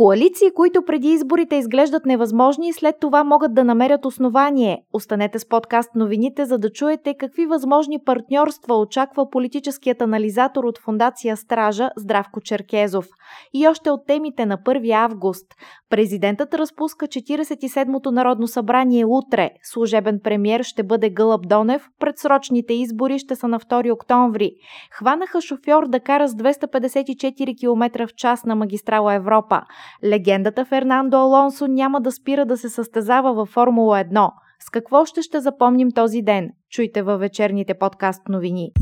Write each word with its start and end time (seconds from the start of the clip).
Коалиции, 0.00 0.50
които 0.54 0.82
преди 0.82 1.08
изборите 1.08 1.56
изглеждат 1.56 2.06
невъзможни, 2.06 2.72
след 2.72 2.96
това 3.00 3.24
могат 3.24 3.54
да 3.54 3.64
намерят 3.64 4.04
основание. 4.04 4.82
Останете 4.92 5.38
с 5.38 5.48
подкаст 5.48 5.90
новините, 5.94 6.44
за 6.44 6.58
да 6.58 6.70
чуете 6.70 7.14
какви 7.18 7.46
възможни 7.46 7.98
партньорства 8.04 8.78
очаква 8.78 9.30
политическият 9.30 10.02
анализатор 10.02 10.64
от 10.64 10.78
фундация 10.78 11.36
Стража 11.36 11.90
Здравко 11.96 12.40
Черкезов. 12.40 13.06
И 13.54 13.68
още 13.68 13.90
от 13.90 14.06
темите 14.06 14.46
на 14.46 14.58
1 14.58 15.04
август. 15.04 15.46
Президентът 15.90 16.54
разпуска 16.54 17.06
47-то 17.06 18.12
Народно 18.12 18.46
събрание 18.46 19.04
утре. 19.04 19.50
Служебен 19.62 20.20
премьер 20.24 20.62
ще 20.62 20.82
бъде 20.82 21.10
Гълъб 21.10 21.48
Донев. 21.48 21.88
Предсрочните 21.98 22.74
избори 22.74 23.18
ще 23.18 23.36
са 23.36 23.48
на 23.48 23.60
2 23.60 23.92
октомври. 23.92 24.52
Хванаха 24.92 25.40
шофьор 25.40 25.88
да 25.88 26.00
кара 26.00 26.28
с 26.28 26.34
254 26.34 27.58
км 27.60 28.06
в 28.06 28.14
час 28.14 28.44
на 28.44 28.54
магистрала 28.54 29.14
Европа. 29.14 29.62
Легендата 30.04 30.64
Фернандо 30.64 31.16
Алонсо 31.16 31.66
няма 31.66 32.00
да 32.00 32.12
спира 32.12 32.46
да 32.46 32.56
се 32.56 32.68
състезава 32.68 33.34
във 33.34 33.48
Формула 33.48 34.04
1. 34.04 34.30
С 34.60 34.70
какво 34.70 35.04
ще 35.04 35.22
ще 35.22 35.40
запомним 35.40 35.90
този 35.90 36.22
ден? 36.22 36.50
Чуйте 36.70 37.02
във 37.02 37.20
вечерните 37.20 37.74
подкаст 37.74 38.28
новини. 38.28 38.72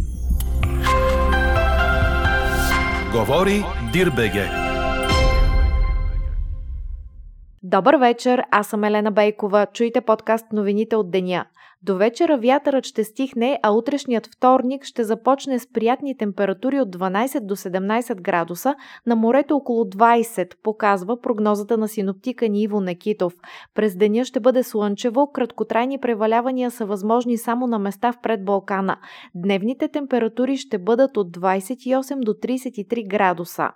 Говори 3.12 3.64
Дирбеге. 3.92 4.48
Добър 7.62 7.96
вечер, 7.96 8.42
аз 8.50 8.66
съм 8.66 8.84
Елена 8.84 9.10
Бейкова. 9.10 9.66
Чуйте 9.72 10.00
подкаст 10.00 10.46
новините 10.52 10.96
от 10.96 11.10
деня. 11.10 11.44
До 11.82 11.96
вечера 11.96 12.38
вятърът 12.38 12.84
ще 12.84 13.04
стихне, 13.04 13.58
а 13.62 13.70
утрешният 13.70 14.26
вторник 14.26 14.84
ще 14.84 15.04
започне 15.04 15.58
с 15.58 15.72
приятни 15.72 16.16
температури 16.16 16.80
от 16.80 16.96
12 16.96 17.40
до 17.40 17.56
17 17.56 18.20
градуса, 18.20 18.74
на 19.06 19.16
морето 19.16 19.56
около 19.56 19.84
20, 19.84 20.54
показва 20.62 21.20
прогнозата 21.20 21.78
на 21.78 21.88
синоптика 21.88 22.48
Ниво 22.48 22.80
Некитов. 22.80 23.32
През 23.74 23.96
деня 23.96 24.24
ще 24.24 24.40
бъде 24.40 24.62
слънчево, 24.62 25.32
краткотрайни 25.32 25.98
превалявания 25.98 26.70
са 26.70 26.86
възможни 26.86 27.38
само 27.38 27.66
на 27.66 27.78
места 27.78 28.12
в 28.12 28.16
пред 28.22 28.44
Балкана. 28.44 28.96
Дневните 29.34 29.88
температури 29.88 30.56
ще 30.56 30.78
бъдат 30.78 31.16
от 31.16 31.36
28 31.36 32.24
до 32.24 32.32
33 32.32 33.08
градуса. 33.08 33.70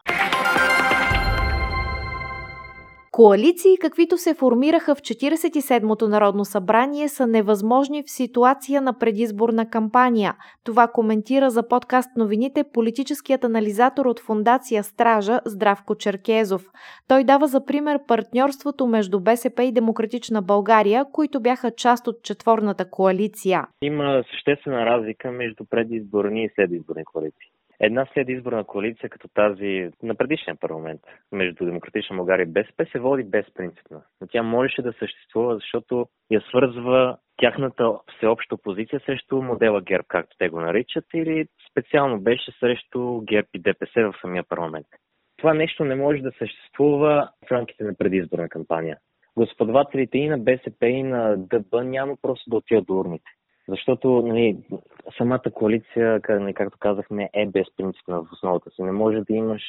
Коалиции, 3.12 3.76
каквито 3.80 4.16
се 4.18 4.34
формираха 4.34 4.94
в 4.94 4.98
47-то 4.98 6.08
Народно 6.08 6.44
събрание, 6.44 7.08
са 7.08 7.26
невъзможни 7.26 8.02
в 8.02 8.10
ситуация 8.10 8.82
на 8.82 8.98
предизборна 8.98 9.70
кампания. 9.70 10.34
Това 10.64 10.88
коментира 10.88 11.50
за 11.50 11.68
подкаст 11.68 12.10
новините 12.16 12.64
политическият 12.72 13.44
анализатор 13.44 14.06
от 14.06 14.20
фундация 14.20 14.82
Стража 14.82 15.40
Здравко 15.44 15.94
Черкезов. 15.94 16.62
Той 17.08 17.24
дава 17.24 17.46
за 17.46 17.64
пример 17.66 17.98
партньорството 18.08 18.86
между 18.86 19.20
БСП 19.20 19.62
и 19.64 19.72
Демократична 19.72 20.42
България, 20.42 21.04
които 21.12 21.40
бяха 21.40 21.70
част 21.70 22.06
от 22.06 22.22
четворната 22.22 22.90
коалиция. 22.90 23.66
Има 23.82 24.24
съществена 24.30 24.86
разлика 24.86 25.32
между 25.32 25.64
предизборни 25.70 26.44
и 26.44 26.50
следизборни 26.54 27.04
коалиции 27.04 27.51
една 27.82 28.06
следизборна 28.12 28.64
коалиция 28.64 29.10
като 29.10 29.28
тази 29.28 29.90
на 30.02 30.14
предишния 30.14 30.56
парламент 30.60 31.00
между 31.32 31.64
Демократична 31.64 32.16
България 32.16 32.44
и 32.44 32.52
БСП 32.52 32.86
се 32.92 32.98
води 32.98 33.24
безпринципно. 33.24 34.02
Но 34.20 34.26
тя 34.26 34.42
можеше 34.42 34.82
да 34.82 34.92
съществува, 34.92 35.54
защото 35.54 36.06
я 36.30 36.40
свързва 36.40 37.16
тяхната 37.36 37.98
всеобща 38.16 38.56
позиция 38.56 39.00
срещу 39.06 39.42
модела 39.42 39.80
ГЕРБ, 39.80 40.04
както 40.08 40.36
те 40.38 40.48
го 40.48 40.60
наричат, 40.60 41.04
или 41.14 41.46
специално 41.70 42.20
беше 42.20 42.52
срещу 42.60 43.20
ГЕРБ 43.20 43.48
и 43.54 43.58
ДПС 43.58 44.00
в 44.00 44.14
самия 44.20 44.42
парламент. 44.48 44.86
Това 45.36 45.54
нещо 45.54 45.84
не 45.84 45.94
може 45.94 46.22
да 46.22 46.32
съществува 46.38 47.30
в 47.48 47.52
рамките 47.52 47.84
на 47.84 47.94
предизборна 47.94 48.48
кампания. 48.48 48.96
Господавателите 49.36 50.18
и 50.18 50.28
на 50.28 50.38
БСП, 50.38 50.86
и 50.86 51.02
на 51.02 51.36
ДБ 51.36 51.74
няма 51.84 52.16
просто 52.22 52.50
да 52.50 52.56
отидат 52.56 52.86
до 52.86 52.94
урните. 52.94 53.30
Защото 53.68 54.22
нали, 54.22 54.56
самата 55.18 55.50
коалиция, 55.54 56.20
както 56.54 56.78
казахме, 56.78 57.30
е 57.34 57.46
безпринципна 57.46 58.20
в 58.20 58.32
основата 58.32 58.70
си. 58.70 58.82
Не 58.82 58.92
може 58.92 59.20
да 59.20 59.32
имаш 59.32 59.62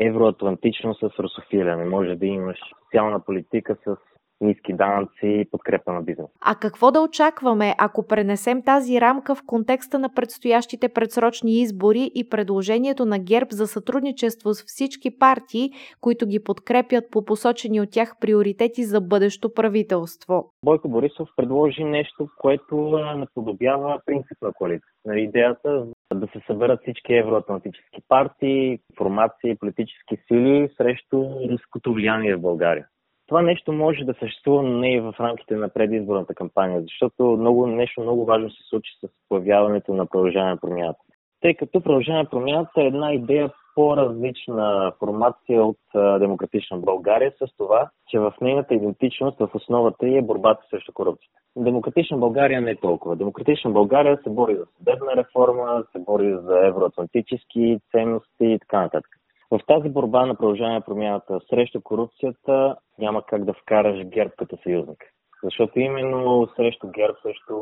евроатлантично 0.00 0.94
с 0.94 1.02
русофилия, 1.18 1.76
не 1.76 1.84
може 1.84 2.14
да 2.14 2.26
имаш 2.26 2.58
социална 2.84 3.20
политика 3.20 3.76
с 3.84 3.96
ниски 4.40 4.72
данъци 4.72 5.10
и 5.22 5.48
подкрепа 5.50 5.92
на 5.92 6.02
бизнес. 6.02 6.26
А 6.40 6.54
какво 6.54 6.90
да 6.90 7.00
очакваме, 7.00 7.74
ако 7.78 8.06
пренесем 8.06 8.62
тази 8.62 9.00
рамка 9.00 9.34
в 9.34 9.42
контекста 9.46 9.98
на 9.98 10.14
предстоящите 10.14 10.88
предсрочни 10.88 11.60
избори 11.60 12.10
и 12.14 12.28
предложението 12.28 13.06
на 13.06 13.18
ГЕРБ 13.18 13.48
за 13.50 13.66
сътрудничество 13.66 14.54
с 14.54 14.64
всички 14.66 15.18
партии, 15.18 15.70
които 16.00 16.26
ги 16.26 16.44
подкрепят 16.44 17.04
по 17.10 17.24
посочени 17.24 17.80
от 17.80 17.90
тях 17.90 18.14
приоритети 18.20 18.84
за 18.84 19.00
бъдещо 19.00 19.54
правителство? 19.54 20.52
Бойко 20.64 20.88
Борисов 20.88 21.28
предложи 21.36 21.84
нещо, 21.84 22.28
което 22.38 22.76
наподобява 23.16 24.00
принцип 24.06 24.42
на 24.42 24.52
коалиция. 24.52 24.88
Нали, 25.04 25.22
идеята 25.22 25.86
да 26.14 26.26
се 26.26 26.40
съберат 26.46 26.80
всички 26.82 27.14
евроатлантически 27.14 28.00
партии, 28.08 28.78
формации, 28.98 29.56
политически 29.60 30.16
сили 30.28 30.68
срещу 30.76 31.24
руското 31.50 31.92
влияние 31.92 32.36
в 32.36 32.40
България 32.40 32.86
това 33.28 33.42
нещо 33.42 33.72
може 33.72 34.04
да 34.04 34.14
съществува, 34.20 34.62
но 34.62 34.78
не 34.78 34.94
и 34.94 35.00
в 35.00 35.14
рамките 35.20 35.56
на 35.56 35.68
предизборната 35.68 36.34
кампания, 36.34 36.80
защото 36.80 37.24
много, 37.24 37.66
нещо 37.66 38.00
много 38.00 38.24
важно 38.24 38.50
се 38.50 38.68
случи 38.68 38.90
с 39.04 39.08
появяването 39.28 39.94
на 39.94 40.06
продължаване 40.06 40.60
промяната. 40.60 40.98
Тъй 41.40 41.54
като 41.54 41.80
продължаване 41.80 42.28
промяната 42.28 42.82
е 42.82 42.86
една 42.86 43.12
идея 43.12 43.52
по-различна 43.74 44.92
формация 44.98 45.64
от 45.64 45.78
Демократична 46.20 46.78
България 46.78 47.32
с 47.38 47.56
това, 47.56 47.90
че 48.08 48.18
в 48.18 48.34
нейната 48.40 48.74
идентичност 48.74 49.38
в 49.38 49.50
основата 49.54 50.08
е 50.08 50.22
борбата 50.22 50.62
срещу 50.70 50.92
корупцията. 50.92 51.38
Демократична 51.56 52.18
България 52.18 52.60
не 52.60 52.70
е 52.70 52.80
толкова. 52.80 53.16
Демократична 53.16 53.70
България 53.70 54.18
се 54.24 54.30
бори 54.30 54.54
за 54.54 54.66
съдебна 54.78 55.16
реформа, 55.16 55.84
се 55.92 55.98
бори 55.98 56.36
за 56.42 56.66
евроатлантически 56.66 57.78
ценности 57.90 58.44
и 58.44 58.58
така 58.58 58.80
нататък. 58.80 59.17
В 59.50 59.60
тази 59.66 59.88
борба 59.88 60.26
на 60.26 60.34
продължаване 60.34 60.80
промяната 60.80 61.40
срещу 61.50 61.80
корупцията 61.80 62.76
няма 62.98 63.22
как 63.26 63.44
да 63.44 63.52
вкараш 63.52 64.06
ГЕРБ 64.06 64.30
като 64.38 64.58
съюзник. 64.62 65.04
Защото 65.44 65.80
именно 65.80 66.48
срещу 66.56 66.88
ГЕРБ, 66.88 67.14
срещу 67.22 67.54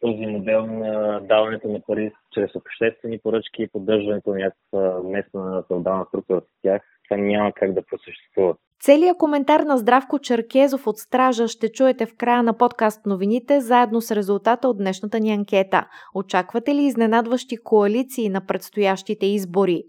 този 0.00 0.26
модел 0.26 0.66
на 0.66 1.20
даването 1.20 1.68
на 1.68 1.80
пари 1.86 2.12
чрез 2.34 2.54
обществени 2.54 3.18
поръчки 3.18 3.62
и 3.62 3.68
поддържането 3.68 4.30
на 4.30 4.36
някаква 4.36 5.08
местна 5.08 5.64
феодална 5.68 6.04
структура 6.08 6.40
с 6.40 6.62
тях, 6.62 6.82
това 7.08 7.22
няма 7.22 7.52
как 7.52 7.72
да 7.72 7.82
просъществува. 7.82 8.54
Целият 8.80 9.18
коментар 9.18 9.60
на 9.60 9.78
Здравко 9.78 10.18
Черкезов 10.18 10.86
от 10.86 10.98
Стража 10.98 11.48
ще 11.48 11.72
чуете 11.72 12.06
в 12.06 12.16
края 12.16 12.42
на 12.42 12.56
подкаст 12.56 13.06
новините, 13.06 13.60
заедно 13.60 14.00
с 14.00 14.16
резултата 14.16 14.68
от 14.68 14.78
днешната 14.78 15.20
ни 15.20 15.32
анкета. 15.32 15.86
Очаквате 16.14 16.74
ли 16.74 16.82
изненадващи 16.82 17.56
коалиции 17.64 18.28
на 18.28 18.46
предстоящите 18.46 19.26
избори? 19.26 19.82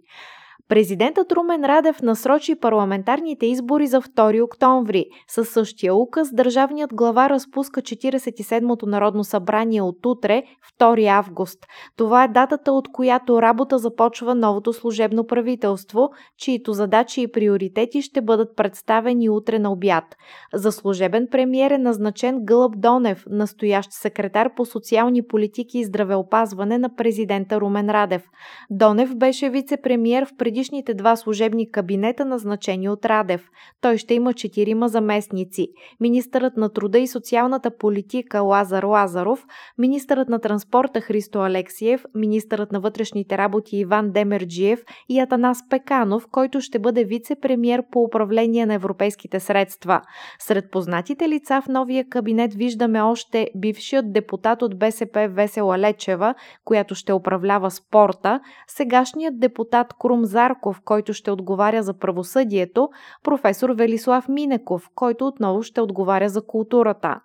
Президентът 0.69 1.31
Румен 1.31 1.65
Радев 1.65 2.01
насрочи 2.01 2.55
парламентарните 2.55 3.45
избори 3.45 3.87
за 3.87 4.01
2 4.01 4.43
октомври. 4.43 5.05
Със 5.27 5.49
същия 5.49 5.95
указ 5.95 6.29
държавният 6.33 6.93
глава 6.93 7.29
разпуска 7.29 7.81
47-то 7.81 8.85
Народно 8.85 9.23
събрание 9.23 9.81
от 9.81 10.05
утре, 10.05 10.43
2 10.79 11.07
август. 11.07 11.59
Това 11.97 12.23
е 12.23 12.27
датата, 12.27 12.71
от 12.71 12.91
която 12.91 13.41
работа 13.41 13.77
започва 13.77 14.35
новото 14.35 14.73
служебно 14.73 15.27
правителство, 15.27 16.09
чието 16.37 16.73
задачи 16.73 17.21
и 17.21 17.31
приоритети 17.31 18.01
ще 18.01 18.21
бъдат 18.21 18.55
представени 18.55 19.29
утре 19.29 19.59
на 19.59 19.71
обяд. 19.71 20.03
За 20.53 20.71
служебен 20.71 21.27
премьер 21.31 21.71
е 21.71 21.77
назначен 21.77 22.45
Гълъб 22.45 22.73
Донев, 22.77 23.23
настоящ 23.29 23.91
секретар 23.91 24.49
по 24.55 24.65
социални 24.65 25.27
политики 25.27 25.79
и 25.79 25.85
здравеопазване 25.85 26.77
на 26.77 26.95
президента 26.95 27.61
Румен 27.61 27.89
Радев. 27.89 28.23
Донев 28.69 29.15
беше 29.15 29.49
вице-премьер 29.49 30.25
в 30.25 30.35
преди 30.37 30.56
предишните 30.57 30.93
два 30.93 31.15
служебни 31.15 31.71
кабинета, 31.71 32.25
назначени 32.25 32.89
от 32.89 33.05
Радев. 33.05 33.49
Той 33.81 33.97
ще 33.97 34.13
има 34.13 34.33
четирима 34.33 34.87
заместници. 34.87 35.67
Министърът 35.99 36.57
на 36.57 36.69
труда 36.69 36.99
и 36.99 37.07
социалната 37.07 37.77
политика 37.77 38.41
Лазар 38.41 38.83
Лазаров, 38.83 39.45
министърът 39.77 40.29
на 40.29 40.39
транспорта 40.39 41.01
Христо 41.01 41.39
Алексиев, 41.39 42.05
министърът 42.15 42.71
на 42.71 42.79
вътрешните 42.79 43.37
работи 43.37 43.77
Иван 43.77 44.11
Демерджиев 44.11 44.83
и 45.09 45.19
Атанас 45.19 45.59
Пеканов, 45.69 46.27
който 46.31 46.61
ще 46.61 46.79
бъде 46.79 47.05
вице-премьер 47.05 47.83
по 47.91 47.99
управление 48.01 48.65
на 48.65 48.73
европейските 48.73 49.39
средства. 49.39 50.01
Сред 50.39 50.71
познатите 50.71 51.29
лица 51.29 51.61
в 51.61 51.67
новия 51.67 52.09
кабинет 52.09 52.53
виждаме 52.53 53.01
още 53.01 53.49
бившият 53.55 54.13
депутат 54.13 54.61
от 54.61 54.79
БСП 54.79 55.27
Весела 55.27 55.79
Лечева, 55.79 56.35
която 56.65 56.95
ще 56.95 57.13
управлява 57.13 57.71
спорта, 57.71 58.39
сегашният 58.67 59.39
депутат 59.39 59.93
Крум 59.99 60.25
Зарков, 60.25 60.46
който 60.85 61.13
ще 61.13 61.31
отговаря 61.31 61.83
за 61.83 61.93
правосъдието, 61.93 62.89
професор 63.23 63.69
Велислав 63.69 64.27
Минеков, 64.27 64.89
който 64.95 65.27
отново 65.27 65.63
ще 65.63 65.81
отговаря 65.81 66.29
за 66.29 66.41
културата. 66.41 67.19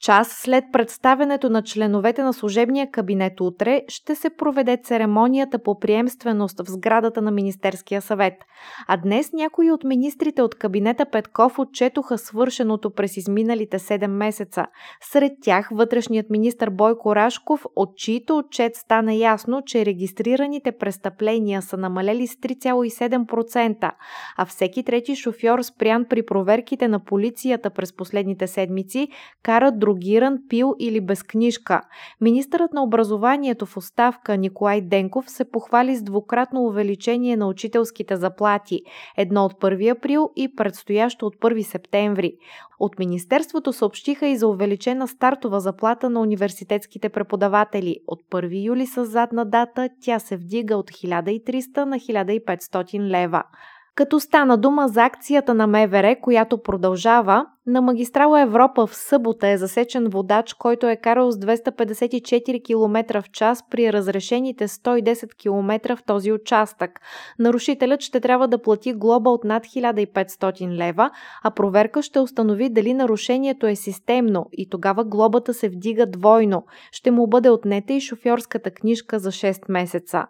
Час 0.00 0.28
след 0.28 0.64
представенето 0.72 1.50
на 1.50 1.62
членовете 1.62 2.22
на 2.22 2.32
служебния 2.32 2.90
кабинет 2.90 3.40
утре 3.40 3.82
ще 3.88 4.14
се 4.14 4.30
проведе 4.30 4.78
церемонията 4.84 5.62
по 5.62 5.78
приемственост 5.78 6.60
в 6.60 6.70
сградата 6.70 7.22
на 7.22 7.30
Министерския 7.30 8.02
съвет. 8.02 8.34
А 8.88 8.96
днес 8.96 9.32
някои 9.32 9.70
от 9.70 9.84
министрите 9.84 10.42
от 10.42 10.54
кабинета 10.54 11.06
Петков 11.10 11.58
отчетоха 11.58 12.18
свършеното 12.18 12.90
през 12.90 13.16
изминалите 13.16 13.78
7 13.78 14.06
месеца. 14.06 14.66
Сред 15.00 15.32
тях 15.42 15.68
вътрешният 15.72 16.30
министр 16.30 16.70
Бойко 16.70 17.16
Рашков, 17.16 17.66
от 17.76 17.96
чието 17.96 18.36
отчет 18.38 18.76
стана 18.76 19.14
ясно, 19.14 19.62
че 19.66 19.86
регистрираните 19.86 20.72
престъпления 20.72 21.62
са 21.62 21.76
намалели 21.76 22.26
с 22.26 22.34
3,7%, 22.34 23.90
а 24.36 24.44
всеки 24.46 24.84
трети 24.84 25.16
шофьор 25.16 25.62
спрян 25.62 26.04
при 26.10 26.26
проверките 26.26 26.88
на 26.88 27.04
полицията 27.04 27.70
през 27.70 27.96
последните 27.96 28.46
седмици 28.46 29.08
кара 29.42 29.72
дрогиран, 29.86 30.38
пил 30.48 30.74
или 30.78 31.00
без 31.00 31.22
книжка. 31.22 31.80
Министърът 32.20 32.72
на 32.72 32.82
образованието 32.82 33.66
в 33.66 33.76
оставка 33.76 34.36
Николай 34.36 34.80
Денков 34.80 35.30
се 35.30 35.50
похвали 35.50 35.96
с 35.96 36.02
двукратно 36.02 36.64
увеличение 36.64 37.36
на 37.36 37.48
учителските 37.48 38.16
заплати, 38.16 38.82
едно 39.16 39.44
от 39.44 39.52
1 39.52 39.96
април 39.96 40.30
и 40.36 40.56
предстоящо 40.56 41.26
от 41.26 41.36
1 41.36 41.62
септември. 41.62 42.32
От 42.78 42.98
Министерството 42.98 43.72
съобщиха 43.72 44.26
и 44.26 44.36
за 44.36 44.48
увеличена 44.48 45.08
стартова 45.08 45.60
заплата 45.60 46.10
на 46.10 46.20
университетските 46.20 47.08
преподаватели. 47.08 47.96
От 48.06 48.20
1 48.30 48.66
юли 48.66 48.86
с 48.86 49.04
задна 49.04 49.44
дата 49.44 49.88
тя 50.02 50.18
се 50.18 50.36
вдига 50.36 50.76
от 50.76 50.90
1300 50.90 51.84
на 51.84 51.96
1500 51.96 53.00
лева. 53.00 53.42
Като 53.96 54.20
стана 54.20 54.58
дума 54.58 54.88
за 54.88 55.04
акцията 55.04 55.54
на 55.54 55.66
МВР, 55.66 56.16
която 56.22 56.62
продължава, 56.62 57.46
на 57.66 57.80
магистрала 57.80 58.40
Европа 58.40 58.86
в 58.86 58.96
събота 58.96 59.48
е 59.48 59.58
засечен 59.58 60.08
водач, 60.08 60.54
който 60.54 60.88
е 60.88 60.96
карал 60.96 61.30
с 61.30 61.36
254 61.36 62.64
км 62.64 63.22
в 63.22 63.30
час 63.30 63.68
при 63.70 63.92
разрешените 63.92 64.68
110 64.68 65.34
км 65.36 65.96
в 65.96 66.02
този 66.02 66.32
участък. 66.32 67.00
Нарушителят 67.38 68.00
ще 68.00 68.20
трябва 68.20 68.48
да 68.48 68.62
плати 68.62 68.92
глоба 68.92 69.30
от 69.30 69.44
над 69.44 69.64
1500 69.64 70.68
лева, 70.68 71.10
а 71.44 71.50
проверка 71.50 72.02
ще 72.02 72.20
установи 72.20 72.68
дали 72.68 72.94
нарушението 72.94 73.66
е 73.66 73.76
системно 73.76 74.46
и 74.52 74.68
тогава 74.70 75.04
глобата 75.04 75.54
се 75.54 75.68
вдига 75.68 76.06
двойно. 76.06 76.64
Ще 76.92 77.10
му 77.10 77.26
бъде 77.26 77.50
отнета 77.50 77.92
и 77.92 78.00
шофьорската 78.00 78.70
книжка 78.70 79.18
за 79.18 79.30
6 79.30 79.60
месеца. 79.68 80.26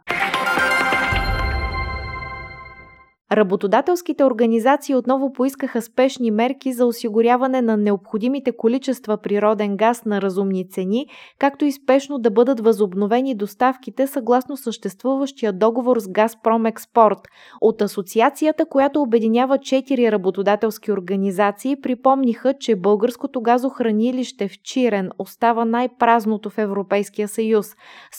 Работодателските 3.32 4.24
организации 4.24 4.94
отново 4.94 5.32
поискаха 5.32 5.82
спешни 5.82 6.30
мерки 6.30 6.72
за 6.72 6.86
осигуряване 6.86 7.62
на 7.62 7.76
необходимите 7.76 8.52
количества 8.56 9.16
природен 9.16 9.76
газ 9.76 10.04
на 10.04 10.22
разумни 10.22 10.68
цени, 10.68 11.06
както 11.38 11.64
и 11.64 11.72
спешно 11.72 12.18
да 12.18 12.30
бъдат 12.30 12.60
възобновени 12.60 13.34
доставките 13.34 14.06
съгласно 14.06 14.56
съществуващия 14.56 15.52
договор 15.52 15.98
с 15.98 16.08
Газпром 16.08 16.66
Експорт. 16.66 17.18
От 17.60 17.82
асоциацията, 17.82 18.66
която 18.66 19.02
обединява 19.02 19.58
четири 19.58 20.12
работодателски 20.12 20.92
организации, 20.92 21.80
припомниха, 21.80 22.54
че 22.60 22.76
българското 22.76 23.40
газохранилище 23.40 24.48
в 24.48 24.62
Чирен 24.62 25.10
остава 25.18 25.64
най-празното 25.64 26.50
в 26.50 26.58
Европейския 26.58 27.28
съюз. 27.28 27.66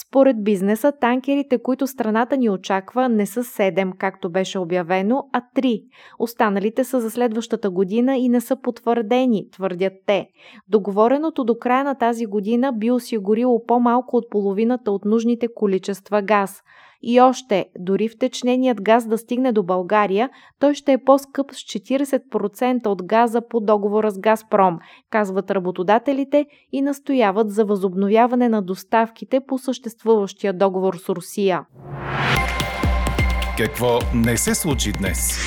Според 0.02 0.44
бизнеса, 0.44 0.92
танкерите, 1.02 1.58
които 1.58 1.88
страната 1.88 2.38
ни 2.38 2.50
очаква, 2.50 3.10
не 3.10 3.26
са 3.26 3.44
7, 3.44 3.92
както 3.98 4.30
беше 4.30 4.60
обявено 4.60 4.97
обявено, 4.98 5.30
а 5.34 5.42
три. 5.56 5.82
Останалите 6.20 6.84
са 6.84 7.02
за 7.02 7.12
следващата 7.12 7.70
година 7.70 8.18
и 8.18 8.30
не 8.30 8.42
са 8.42 8.56
потвърдени, 8.62 9.50
твърдят 9.52 9.94
те. 10.06 10.28
Договореното 10.68 11.44
до 11.44 11.58
края 11.58 11.84
на 11.84 11.96
тази 11.96 12.26
година 12.26 12.74
би 12.74 12.92
осигурило 12.92 13.66
по-малко 13.66 14.18
от 14.18 14.30
половината 14.30 14.92
от 14.92 15.06
нужните 15.06 15.48
количества 15.56 16.22
газ. 16.22 16.64
И 17.02 17.22
още, 17.22 17.66
дори 17.80 18.10
втечненият 18.10 18.82
газ 18.82 19.08
да 19.08 19.18
стигне 19.18 19.52
до 19.52 19.64
България, 19.64 20.30
той 20.60 20.74
ще 20.74 20.92
е 20.94 21.04
по-скъп 21.04 21.52
с 21.52 21.56
40% 21.56 22.88
от 22.88 23.04
газа 23.04 23.42
по 23.50 23.60
договора 23.60 24.12
с 24.12 24.20
Газпром, 24.20 24.80
казват 25.10 25.52
работодателите 25.52 26.46
и 26.72 26.82
настояват 26.82 27.52
за 27.52 27.66
възобновяване 27.66 28.50
на 28.50 28.62
доставките 28.62 29.40
по 29.48 29.58
съществуващия 29.58 30.54
договор 30.54 30.96
с 30.96 31.10
Русия. 31.10 31.66
Какво 33.58 34.00
не 34.14 34.38
се 34.38 34.56
случи 34.56 34.92
днес? 34.92 35.40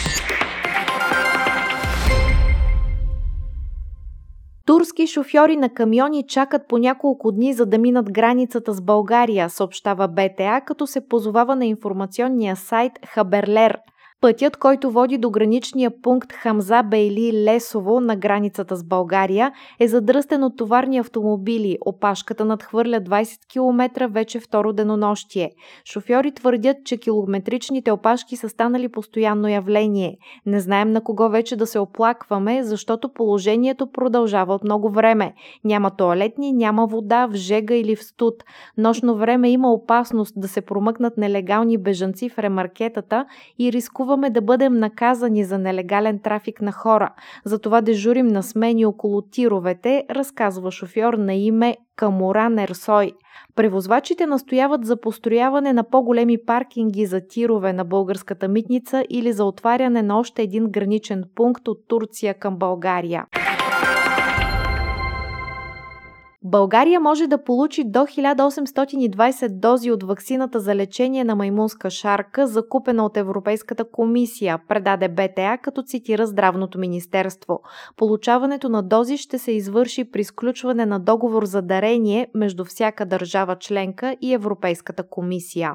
Турски 4.67 5.07
шофьори 5.07 5.57
на 5.57 5.69
камиони 5.69 6.27
чакат 6.27 6.63
по 6.69 6.79
няколко 6.79 7.33
дни 7.33 7.53
за 7.53 7.67
да 7.67 7.79
минат 7.79 8.13
границата 8.13 8.73
с 8.73 8.81
България, 8.81 9.51
съобщава 9.51 10.09
БТА, 10.09 10.61
като 10.67 10.87
се 10.87 11.09
позовава 11.09 11.57
на 11.57 11.67
информационния 11.67 12.57
сайт 12.57 12.93
Хаберлер– 13.07 13.79
Пътят, 14.21 14.57
който 14.57 14.91
води 14.91 15.19
до 15.19 15.31
граничния 15.31 15.91
пункт 16.03 16.33
Хамза 16.33 16.83
Бейли 16.83 17.45
Лесово 17.45 18.01
на 18.01 18.17
границата 18.17 18.77
с 18.77 18.85
България, 18.85 19.53
е 19.79 19.89
задръстен 19.89 20.45
от 20.45 20.57
товарни 20.57 20.99
автомобили. 20.99 21.79
Опашката 21.87 22.45
надхвърля 22.45 23.01
20 23.01 23.39
км 23.53 24.09
вече 24.09 24.41
второ 24.41 24.73
денонощие. 24.73 25.51
Шофьори 25.93 26.33
твърдят, 26.33 26.77
че 26.85 26.97
километричните 26.97 27.93
опашки 27.93 28.37
са 28.37 28.49
станали 28.49 28.89
постоянно 28.89 29.49
явление. 29.49 30.17
Не 30.47 30.61
знаем 30.61 30.93
на 30.93 31.05
кого 31.05 31.29
вече 31.29 31.57
да 31.57 31.67
се 31.67 31.79
оплакваме, 31.79 32.63
защото 32.63 33.13
положението 33.13 33.93
продължава 33.93 34.55
от 34.55 34.65
много 34.65 34.91
време. 34.91 35.35
Няма 35.65 35.91
туалетни, 35.91 36.53
няма 36.53 36.87
вода, 36.87 37.27
в 37.27 37.35
жега 37.35 37.75
или 37.75 37.97
в 37.97 38.05
студ. 38.05 38.35
Нощно 38.79 39.17
време 39.17 39.51
има 39.51 39.73
опасност 39.73 40.35
да 40.37 40.49
се 40.49 40.61
промъкнат 40.61 41.17
нелегални 41.17 41.79
бежанци 41.79 42.29
в 42.29 42.39
ремаркетата 42.39 43.27
и 43.59 43.73
рискуват 43.73 44.10
рискуваме 44.11 44.31
да 44.31 44.41
бъдем 44.41 44.79
наказани 44.79 45.45
за 45.45 45.59
нелегален 45.59 46.19
трафик 46.19 46.63
на 46.63 46.73
хора. 46.73 47.11
Затова 47.45 47.81
дежурим 47.81 48.27
на 48.27 48.43
смени 48.43 48.87
около 48.87 49.23
тировете, 49.23 50.05
разказва 50.11 50.71
шофьор 50.71 51.15
на 51.15 51.35
име 51.35 51.77
Камора 51.97 52.49
Нерсой. 52.49 53.13
Превозвачите 53.57 54.27
настояват 54.27 54.85
за 54.85 55.01
построяване 55.01 55.73
на 55.73 55.85
по-големи 55.85 56.37
паркинги 56.47 57.07
за 57.07 57.21
тирове 57.29 57.73
на 57.73 57.85
българската 57.85 58.49
митница 58.49 59.05
или 59.11 59.33
за 59.33 59.45
отваряне 59.45 60.03
на 60.03 60.19
още 60.19 60.43
един 60.43 60.67
граничен 60.71 61.25
пункт 61.35 61.69
от 61.69 61.79
Турция 61.89 62.35
към 62.35 62.57
България. 62.57 63.25
България 66.45 67.01
може 67.01 67.27
да 67.27 67.45
получи 67.45 67.85
до 67.85 67.99
1820 67.99 69.49
дози 69.49 69.91
от 69.91 70.03
ваксината 70.03 70.61
за 70.61 70.75
лечение 70.75 71.25
на 71.25 71.35
маймунска 71.37 71.91
шарка, 71.91 72.47
закупена 72.47 73.05
от 73.05 73.17
Европейската 73.17 73.85
комисия, 73.91 74.59
предаде 74.69 75.09
БТА, 75.09 75.59
като 75.63 75.83
цитира 75.83 76.27
Здравното 76.27 76.79
министерство. 76.79 77.61
Получаването 77.97 78.69
на 78.69 78.83
дози 78.83 79.17
ще 79.17 79.39
се 79.39 79.53
извърши 79.53 80.11
при 80.11 80.25
сключване 80.25 80.87
на 80.87 81.01
договор 81.01 81.45
за 81.45 81.63
дарение 81.63 82.29
между 82.35 82.65
всяка 82.65 83.07
държава 83.07 83.57
членка 83.57 84.17
и 84.21 84.35
Европейската 84.35 85.03
комисия. 85.09 85.75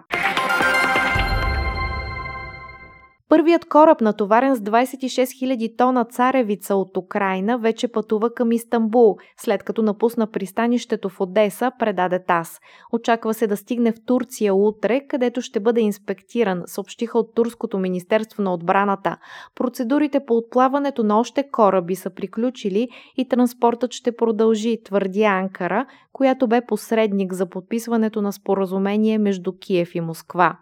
Първият 3.29 3.65
кораб, 3.65 4.01
натоварен 4.01 4.55
с 4.55 4.59
26 4.59 5.23
000 5.23 5.77
тона 5.77 6.05
царевица 6.05 6.75
от 6.75 6.97
Украина, 6.97 7.57
вече 7.57 7.87
пътува 7.87 8.33
към 8.33 8.51
Истанбул, 8.51 9.17
след 9.37 9.63
като 9.63 9.81
напусна 9.81 10.27
пристанището 10.31 11.09
в 11.09 11.21
Одеса, 11.21 11.71
предаде 11.79 12.23
ТАС. 12.23 12.59
Очаква 12.93 13.33
се 13.33 13.47
да 13.47 13.57
стигне 13.57 13.91
в 13.91 14.05
Турция 14.05 14.55
утре, 14.55 15.01
където 15.07 15.41
ще 15.41 15.59
бъде 15.59 15.81
инспектиран, 15.81 16.63
съобщиха 16.65 17.19
от 17.19 17.35
Турското 17.35 17.77
министерство 17.77 18.43
на 18.43 18.53
отбраната. 18.53 19.17
Процедурите 19.55 20.19
по 20.27 20.33
отплаването 20.37 21.03
на 21.03 21.19
още 21.19 21.49
кораби 21.51 21.95
са 21.95 22.09
приключили 22.09 22.89
и 23.17 23.27
транспортът 23.27 23.93
ще 23.93 24.15
продължи, 24.15 24.83
твърди 24.85 25.23
Анкара, 25.23 25.85
която 26.13 26.47
бе 26.47 26.61
посредник 26.65 27.33
за 27.33 27.49
подписването 27.49 28.21
на 28.21 28.33
споразумение 28.33 29.17
между 29.17 29.53
Киев 29.59 29.95
и 29.95 30.01
Москва. 30.01 30.57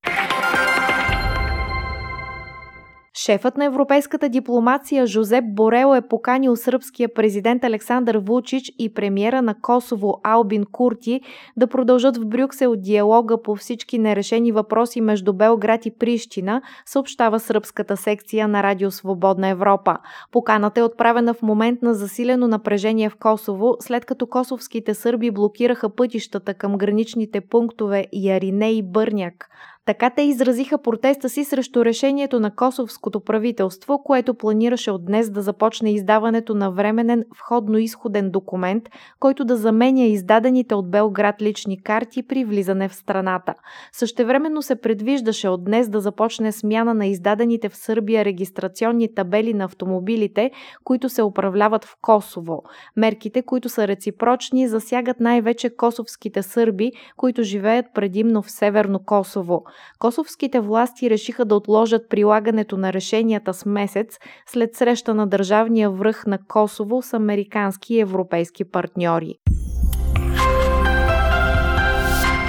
Шефът 3.17 3.57
на 3.57 3.65
европейската 3.65 4.29
дипломация 4.29 5.05
Жозеп 5.05 5.45
Борел 5.47 5.95
е 5.95 6.07
поканил 6.07 6.55
сръбския 6.55 7.13
президент 7.13 7.63
Александър 7.63 8.17
Вучич 8.17 8.71
и 8.79 8.93
премиера 8.93 9.41
на 9.41 9.55
Косово 9.61 10.19
Албин 10.23 10.65
Курти 10.71 11.21
да 11.57 11.67
продължат 11.67 12.17
в 12.17 12.25
Брюксел 12.25 12.75
диалога 12.75 13.41
по 13.41 13.55
всички 13.55 13.99
нерешени 13.99 14.51
въпроси 14.51 15.01
между 15.01 15.33
Белград 15.33 15.85
и 15.85 15.91
Прищина, 15.91 16.61
съобщава 16.85 17.39
сръбската 17.39 17.97
секция 17.97 18.47
на 18.47 18.63
Радио 18.63 18.91
Свободна 18.91 19.47
Европа. 19.47 19.97
Поканата 20.31 20.79
е 20.79 20.83
отправена 20.83 21.33
в 21.33 21.41
момент 21.41 21.81
на 21.81 21.93
засилено 21.93 22.47
напрежение 22.47 23.09
в 23.09 23.15
Косово, 23.15 23.75
след 23.79 24.05
като 24.05 24.27
косовските 24.27 24.93
сърби 24.93 25.31
блокираха 25.31 25.89
пътищата 25.89 26.53
към 26.53 26.77
граничните 26.77 27.41
пунктове 27.41 28.05
Ярине 28.13 28.71
и 28.71 28.83
Бърняк. 28.83 29.49
Така 29.85 30.09
те 30.09 30.21
изразиха 30.21 30.77
протеста 30.77 31.29
си 31.29 31.43
срещу 31.43 31.85
решението 31.85 32.39
на 32.39 32.55
косовското 32.55 33.19
правителство, 33.19 34.03
което 34.03 34.33
планираше 34.33 34.91
от 34.91 35.05
днес 35.05 35.29
да 35.29 35.41
започне 35.41 35.91
издаването 35.91 36.55
на 36.55 36.71
временен 36.71 37.23
входно-изходен 37.35 38.29
документ, 38.29 38.83
който 39.19 39.45
да 39.45 39.57
заменя 39.57 40.03
издадените 40.03 40.75
от 40.75 40.91
Белград 40.91 41.41
лични 41.41 41.83
карти 41.83 42.23
при 42.23 42.45
влизане 42.45 42.89
в 42.89 42.95
страната. 42.95 43.53
Същевременно 43.91 44.61
се 44.61 44.75
предвиждаше 44.75 45.49
от 45.49 45.63
днес 45.63 45.89
да 45.89 45.99
започне 45.99 46.51
смяна 46.51 46.93
на 46.93 47.05
издадените 47.05 47.69
в 47.69 47.77
Сърбия 47.77 48.25
регистрационни 48.25 49.15
табели 49.15 49.53
на 49.53 49.63
автомобилите, 49.63 50.51
които 50.83 51.09
се 51.09 51.23
управляват 51.23 51.85
в 51.85 51.95
Косово. 52.01 52.63
Мерките, 52.97 53.41
които 53.41 53.69
са 53.69 53.87
реципрочни, 53.87 54.67
засягат 54.67 55.19
най-вече 55.19 55.75
косовските 55.75 56.43
сърби, 56.43 56.91
които 57.17 57.43
живеят 57.43 57.85
предимно 57.93 58.41
в 58.41 58.51
Северно 58.51 58.99
Косово. 59.05 59.63
Косовските 59.99 60.59
власти 60.59 61.09
решиха 61.09 61.45
да 61.45 61.55
отложат 61.55 62.09
прилагането 62.09 62.77
на 62.77 62.93
решенията 62.93 63.53
с 63.53 63.65
месец 63.65 64.19
след 64.45 64.75
среща 64.75 65.13
на 65.13 65.27
държавния 65.27 65.89
връх 65.89 66.25
на 66.27 66.39
Косово 66.47 67.01
с 67.01 67.13
американски 67.13 67.93
и 67.93 67.99
европейски 67.99 68.63
партньори. 68.63 69.35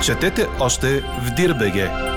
Четете 0.04 0.46
още 0.60 1.00
в 1.00 1.34
Дирбеге! 1.36 2.13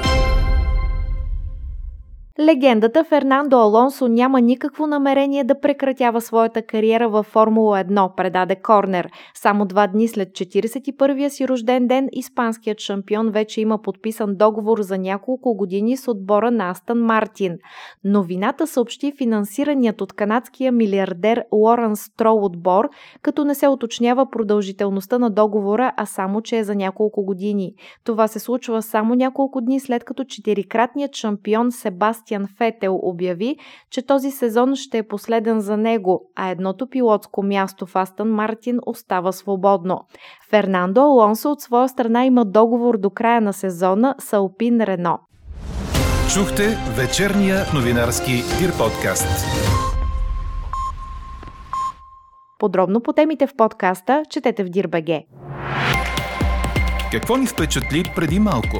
Легендата 2.40 3.04
Фернандо 3.04 3.60
Алонсо 3.60 4.08
няма 4.08 4.42
никакво 4.42 4.88
намерение 4.88 5.44
да 5.44 5.60
прекратява 5.60 6.22
своята 6.22 6.62
кариера 6.62 7.10
във 7.10 7.26
Формула 7.26 7.84
1, 7.84 8.16
предаде 8.16 8.56
Корнер. 8.56 9.10
Само 9.34 9.66
два 9.66 9.88
дни 9.88 10.08
след 10.08 10.30
41-я 10.30 11.30
си 11.30 11.48
рожден 11.48 11.88
ден, 11.88 12.10
испанският 12.12 12.80
шампион 12.80 13.30
вече 13.30 13.62
има 13.62 13.82
подписан 13.82 14.36
договор 14.36 14.82
за 14.82 14.98
няколко 14.98 15.56
години 15.56 15.98
с 15.98 16.12
отбора 16.12 16.52
на 16.52 16.70
Астън 16.70 17.00
Мартин. 17.00 17.58
Новината 18.04 18.68
съобщи 18.68 19.14
финансираният 19.18 20.02
от 20.02 20.14
канадския 20.14 20.72
милиардер 20.72 21.44
Лорен 21.52 21.96
Строл 21.96 22.46
отбор, 22.46 22.90
като 23.22 23.46
не 23.46 23.56
се 23.56 23.68
уточнява 23.68 24.30
продължителността 24.30 25.20
на 25.20 25.30
договора, 25.30 25.92
а 25.98 26.06
само, 26.06 26.42
че 26.42 26.58
е 26.58 26.64
за 26.64 26.76
няколко 26.76 27.26
години. 27.26 27.74
Това 28.04 28.28
се 28.28 28.40
случва 28.40 28.82
само 28.82 29.16
няколко 29.16 29.62
дни 29.62 29.80
след 29.80 30.04
като 30.04 30.24
четирикратният 30.24 31.16
шампион 31.16 31.72
Себастиан 31.72 32.27
Себастиан 32.28 32.48
Фетел 32.58 33.00
обяви, 33.04 33.56
че 33.92 34.06
този 34.06 34.32
сезон 34.32 34.76
ще 34.76 34.98
е 34.98 35.08
последен 35.08 35.60
за 35.60 35.78
него, 35.78 36.32
а 36.36 36.50
едното 36.50 36.88
пилотско 36.88 37.44
място 37.44 37.86
в 37.86 37.96
Астън 37.96 38.30
Мартин 38.30 38.80
остава 38.86 39.32
свободно. 39.32 40.00
Фернандо 40.50 41.02
Алонсо 41.02 41.52
от 41.52 41.62
своя 41.62 41.90
страна 41.90 42.26
има 42.26 42.46
договор 42.46 42.98
до 42.98 43.10
края 43.10 43.42
на 43.42 43.54
сезона 43.54 44.16
с 44.20 44.34
Алпин 44.34 44.82
Рено. 44.82 45.20
Чухте 46.34 46.78
вечерния 46.98 47.66
новинарски 47.74 48.32
Дир 48.32 48.78
подкаст. 48.78 49.46
Подробно 52.60 53.02
по 53.02 53.14
темите 53.14 53.48
в 53.48 53.56
подкаста 53.58 54.24
четете 54.30 54.64
в 54.64 54.70
Дирбеге. 54.70 55.24
Какво 57.12 57.38
ни 57.38 57.48
впечатли 57.48 58.04
преди 58.16 58.40
малко? 58.40 58.78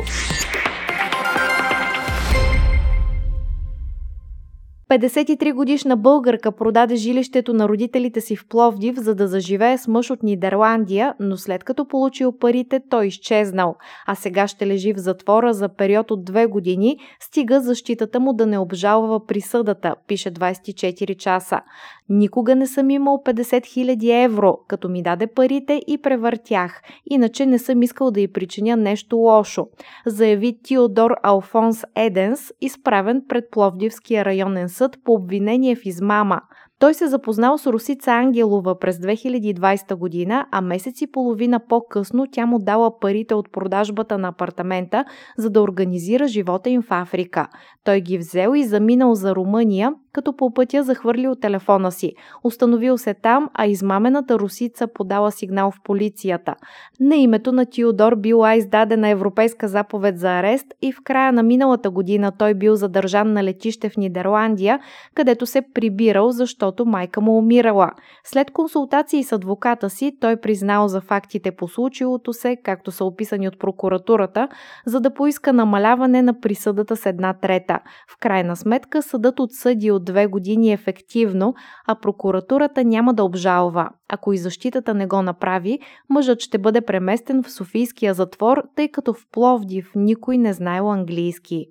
53-годишна 4.90 5.98
българка 5.98 6.52
продаде 6.52 6.96
жилището 6.96 7.54
на 7.54 7.70
родителите 7.70 8.22
си 8.22 8.36
в 8.36 8.48
Пловдив, 8.48 8.96
за 8.98 9.16
да 9.16 9.28
заживее 9.28 9.78
с 9.78 9.88
мъж 9.88 10.12
от 10.12 10.24
Нидерландия, 10.24 11.14
но 11.20 11.38
след 11.38 11.64
като 11.64 11.88
получил 11.88 12.32
парите, 12.32 12.82
той 12.90 13.08
изчезнал, 13.08 13.76
а 14.06 14.16
сега 14.16 14.48
ще 14.48 14.68
лежи 14.68 14.94
в 14.94 14.98
затвора 14.98 15.54
за 15.54 15.70
период 15.70 16.12
от 16.12 16.26
две 16.26 16.46
години, 16.46 16.98
стига 17.20 17.62
защитата 17.62 18.20
му 18.20 18.34
да 18.34 18.46
не 18.46 18.60
обжалва 18.60 19.26
присъдата, 19.26 19.96
пише 20.08 20.32
24 20.32 21.18
часа. 21.18 21.62
Никога 22.10 22.56
не 22.56 22.68
съм 22.68 22.90
имал 22.90 23.22
50 23.26 23.42
000 23.42 24.26
евро, 24.26 24.58
като 24.68 24.90
ми 24.90 25.04
даде 25.04 25.28
парите 25.28 25.82
и 25.88 25.98
превъртях, 25.98 26.82
иначе 27.10 27.46
не 27.46 27.60
съм 27.60 27.82
искал 27.82 28.12
да 28.12 28.22
й 28.22 28.28
причиня 28.28 28.78
нещо 28.78 29.18
лошо, 29.18 29.68
заяви 30.06 30.60
Теодор 30.64 31.12
Алфонс 31.24 31.84
Еденс, 31.96 32.52
изправен 32.62 33.24
пред 33.28 33.52
Пловдивския 33.52 34.26
районен 34.26 34.70
съд 34.78 34.98
по 35.04 35.14
обвинение 35.14 35.76
в 35.76 35.86
измама. 35.86 36.42
Той 36.80 36.94
се 36.94 37.08
запознал 37.08 37.58
с 37.58 37.68
Русица 37.68 38.12
Ангелова 38.12 38.80
през 38.80 38.98
2020 38.98 39.96
година, 39.96 40.46
а 40.52 40.62
месец 40.62 41.02
и 41.02 41.12
половина 41.12 41.60
по-късно 41.70 42.28
тя 42.32 42.46
му 42.46 42.60
дала 42.60 43.00
парите 43.00 43.36
от 43.36 43.52
продажбата 43.52 44.18
на 44.18 44.28
апартамента, 44.28 45.06
за 45.38 45.50
да 45.50 45.62
организира 45.62 46.28
живота 46.28 46.70
им 46.70 46.82
в 46.82 46.92
Африка. 46.92 47.48
Той 47.84 48.02
ги 48.02 48.18
взел 48.18 48.54
и 48.56 48.64
заминал 48.64 49.14
за 49.14 49.36
Румъния, 49.36 49.94
като 50.18 50.36
по 50.36 50.54
пътя 50.54 50.84
захвърлил 50.84 51.36
телефона 51.36 51.92
си. 51.92 52.14
Установил 52.44 52.98
се 52.98 53.14
там, 53.14 53.50
а 53.54 53.66
измамената 53.66 54.40
русица 54.40 54.88
подала 54.88 55.32
сигнал 55.32 55.72
в 55.72 55.76
полицията. 55.84 56.56
На 57.00 57.16
името 57.16 57.52
на 57.52 57.66
Тиодор 57.66 58.16
била 58.16 58.56
издадена 58.56 59.10
европейска 59.10 59.68
заповед 59.68 60.20
за 60.20 60.30
арест 60.30 60.66
и 60.82 60.92
в 60.92 60.98
края 61.04 61.34
на 61.34 61.44
миналата 61.44 61.90
година 61.90 62.32
той 62.40 62.54
бил 62.54 62.76
задържан 62.76 63.34
на 63.34 63.44
летище 63.44 63.90
в 63.90 63.98
Нидерландия, 63.98 64.80
където 65.16 65.46
се 65.46 65.62
прибирал, 65.74 66.32
защото 66.32 66.86
майка 66.86 67.22
му 67.22 67.38
умирала. 67.38 67.92
След 68.24 68.52
консултации 68.52 69.24
с 69.24 69.32
адвоката 69.32 69.90
си, 69.90 70.12
той 70.22 70.36
признал 70.36 70.88
за 70.88 71.02
фактите 71.02 71.52
по 71.52 71.68
случилото 71.68 72.34
се, 72.34 72.58
както 72.64 72.92
са 72.92 73.06
описани 73.06 73.48
от 73.48 73.60
прокуратурата, 73.60 74.48
за 74.86 75.00
да 75.00 75.14
поиска 75.14 75.54
намаляване 75.54 76.22
на 76.22 76.40
присъдата 76.40 76.96
с 76.96 77.06
една 77.06 77.34
трета. 77.34 77.80
В 78.10 78.18
крайна 78.20 78.56
сметка 78.56 79.02
съдът 79.02 79.40
отсъди 79.40 79.92
от 79.92 80.07
две 80.08 80.28
години 80.28 80.74
ефективно, 80.74 81.54
а 81.88 81.96
прокуратурата 81.96 82.84
няма 82.84 83.14
да 83.14 83.24
обжалва. 83.24 83.90
Ако 84.10 84.34
и 84.34 84.38
защитата 84.38 84.94
не 84.94 85.08
го 85.08 85.22
направи, 85.22 85.80
мъжът 86.10 86.40
ще 86.40 86.58
бъде 86.58 86.82
преместен 86.82 87.44
в 87.44 87.52
Софийския 87.52 88.14
затвор, 88.14 88.64
тъй 88.76 88.88
като 88.92 89.14
в 89.14 89.18
Пловдив 89.32 89.92
никой 89.96 90.38
не 90.38 90.54
знаел 90.54 90.92
английски. 90.92 91.66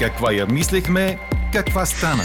Каква 0.00 0.32
я 0.32 0.46
мислехме, 0.46 1.18
каква 1.52 1.86
стана? 1.86 2.22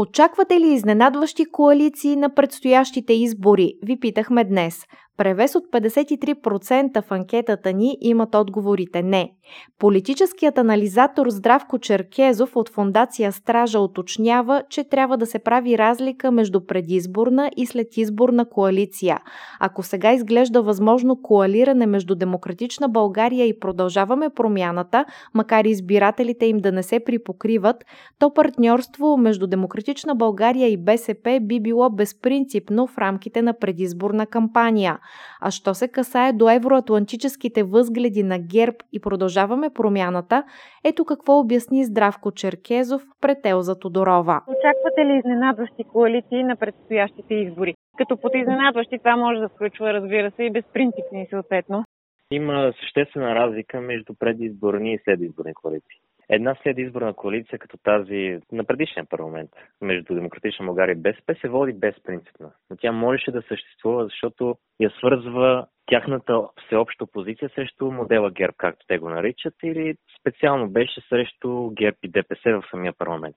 Очаквате 0.00 0.60
ли 0.60 0.66
изненадващи 0.66 1.44
коалиции 1.52 2.16
на 2.16 2.34
предстоящите 2.34 3.12
избори? 3.12 3.74
Ви 3.82 4.00
питахме 4.00 4.44
днес. 4.44 4.84
Превес 5.18 5.54
от 5.54 5.64
53% 5.72 7.02
в 7.02 7.12
анкетата 7.12 7.72
ни 7.72 7.98
имат 8.00 8.34
отговорите 8.34 9.02
не. 9.02 9.32
Политическият 9.78 10.58
анализатор 10.58 11.28
Здравко 11.28 11.78
Черкезов 11.78 12.56
от 12.56 12.68
фундация 12.68 13.32
Стража 13.32 13.80
уточнява, 13.80 14.62
че 14.70 14.84
трябва 14.84 15.16
да 15.16 15.26
се 15.26 15.38
прави 15.38 15.78
разлика 15.78 16.30
между 16.30 16.66
предизборна 16.66 17.50
и 17.56 17.66
следизборна 17.66 18.48
коалиция. 18.48 19.18
Ако 19.60 19.82
сега 19.82 20.12
изглежда 20.12 20.62
възможно 20.62 21.22
коалиране 21.22 21.86
между 21.86 22.14
Демократична 22.14 22.88
България 22.88 23.46
и 23.46 23.60
Продължаваме 23.60 24.30
промяната, 24.30 25.04
макар 25.34 25.64
избирателите 25.64 26.46
им 26.46 26.58
да 26.58 26.72
не 26.72 26.82
се 26.82 27.00
припокриват, 27.00 27.84
то 28.18 28.34
партньорство 28.34 29.16
между 29.16 29.46
Демократична 29.46 30.14
България 30.14 30.68
и 30.68 30.76
БСП 30.76 31.38
би 31.42 31.60
било 31.60 31.90
безпринципно 31.90 32.86
в 32.86 32.98
рамките 32.98 33.42
на 33.42 33.58
предизборна 33.58 34.26
кампания. 34.26 34.98
А 35.40 35.50
що 35.50 35.74
се 35.74 35.88
касае 35.88 36.32
до 36.32 36.50
евроатлантическите 36.50 37.62
възгледи 37.62 38.22
на 38.22 38.38
ГЕРБ 38.38 38.76
и 38.92 39.00
продължаваме 39.00 39.70
промяната, 39.70 40.44
ето 40.84 41.04
какво 41.04 41.38
обясни 41.38 41.84
Здравко 41.84 42.32
Черкезов 42.32 43.02
пред 43.20 43.46
Елза 43.46 43.78
Тодорова. 43.78 44.40
Очаквате 44.46 45.04
ли 45.04 45.18
изненадващи 45.18 45.84
коалиции 45.84 46.44
на 46.44 46.56
предстоящите 46.56 47.34
избори? 47.34 47.74
Като 47.98 48.16
под 48.16 48.34
изненадващи 48.34 48.98
това 48.98 49.16
може 49.16 49.40
да 49.40 49.48
включва, 49.48 49.92
разбира 49.92 50.30
се, 50.30 50.42
и 50.42 50.50
безпринципни 50.50 51.26
съответно. 51.30 51.84
Има 52.30 52.72
съществена 52.80 53.34
разлика 53.34 53.80
между 53.80 54.14
предизборни 54.18 54.94
и 54.94 54.98
следизборни 55.04 55.54
коалиции. 55.54 56.00
Една 56.30 56.56
следизборна 56.62 57.14
коалиция 57.14 57.58
като 57.58 57.76
тази 57.76 58.40
на 58.52 58.64
предишния 58.64 59.04
парламент 59.04 59.50
между 59.80 60.14
Демократична 60.14 60.66
България 60.66 60.92
и 60.92 61.02
БСП 61.02 61.34
се 61.40 61.48
води 61.48 61.72
безпринципно. 61.72 62.52
Но 62.70 62.76
тя 62.76 62.92
можеше 62.92 63.30
да 63.30 63.42
съществува, 63.48 64.04
защото 64.04 64.56
я 64.80 64.90
свързва 64.90 65.66
тяхната 65.86 66.42
всеобща 66.66 67.06
позиция 67.06 67.50
срещу 67.54 67.90
модела 67.90 68.30
ГЕРБ, 68.30 68.54
както 68.56 68.86
те 68.86 68.98
го 68.98 69.08
наричат, 69.08 69.54
или 69.62 69.94
специално 70.20 70.70
беше 70.70 71.00
срещу 71.08 71.70
ГЕРБ 71.70 71.96
и 72.02 72.08
ДПС 72.08 72.50
в 72.50 72.64
самия 72.70 72.92
парламент. 72.92 73.36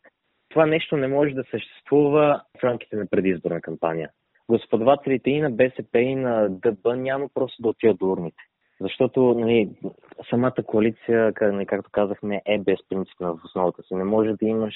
Това 0.49 0.65
нещо 0.65 0.97
не 0.97 1.07
може 1.07 1.33
да 1.33 1.43
съществува 1.51 2.41
в 2.59 2.63
рамките 2.63 2.95
на 2.95 3.05
предизборна 3.05 3.61
кампания. 3.61 4.09
Господавателите 4.49 5.29
и 5.29 5.41
на 5.41 5.51
БСП, 5.51 5.99
и 5.99 6.15
на 6.15 6.49
ДБ 6.49 6.85
няма 6.95 7.29
просто 7.33 7.61
да 7.61 7.69
отидат 7.69 7.97
до 7.97 8.05
урните. 8.05 8.43
Защото 8.81 9.33
нали, 9.33 9.69
самата 10.29 10.63
коалиция, 10.65 11.33
нали, 11.41 11.65
както 11.65 11.89
казахме, 11.91 12.41
е 12.45 12.59
безпринципна 12.59 13.33
в 13.33 13.39
основата 13.45 13.83
си. 13.83 13.95
Не 13.95 14.03
може 14.03 14.33
да 14.33 14.45
имаш 14.45 14.75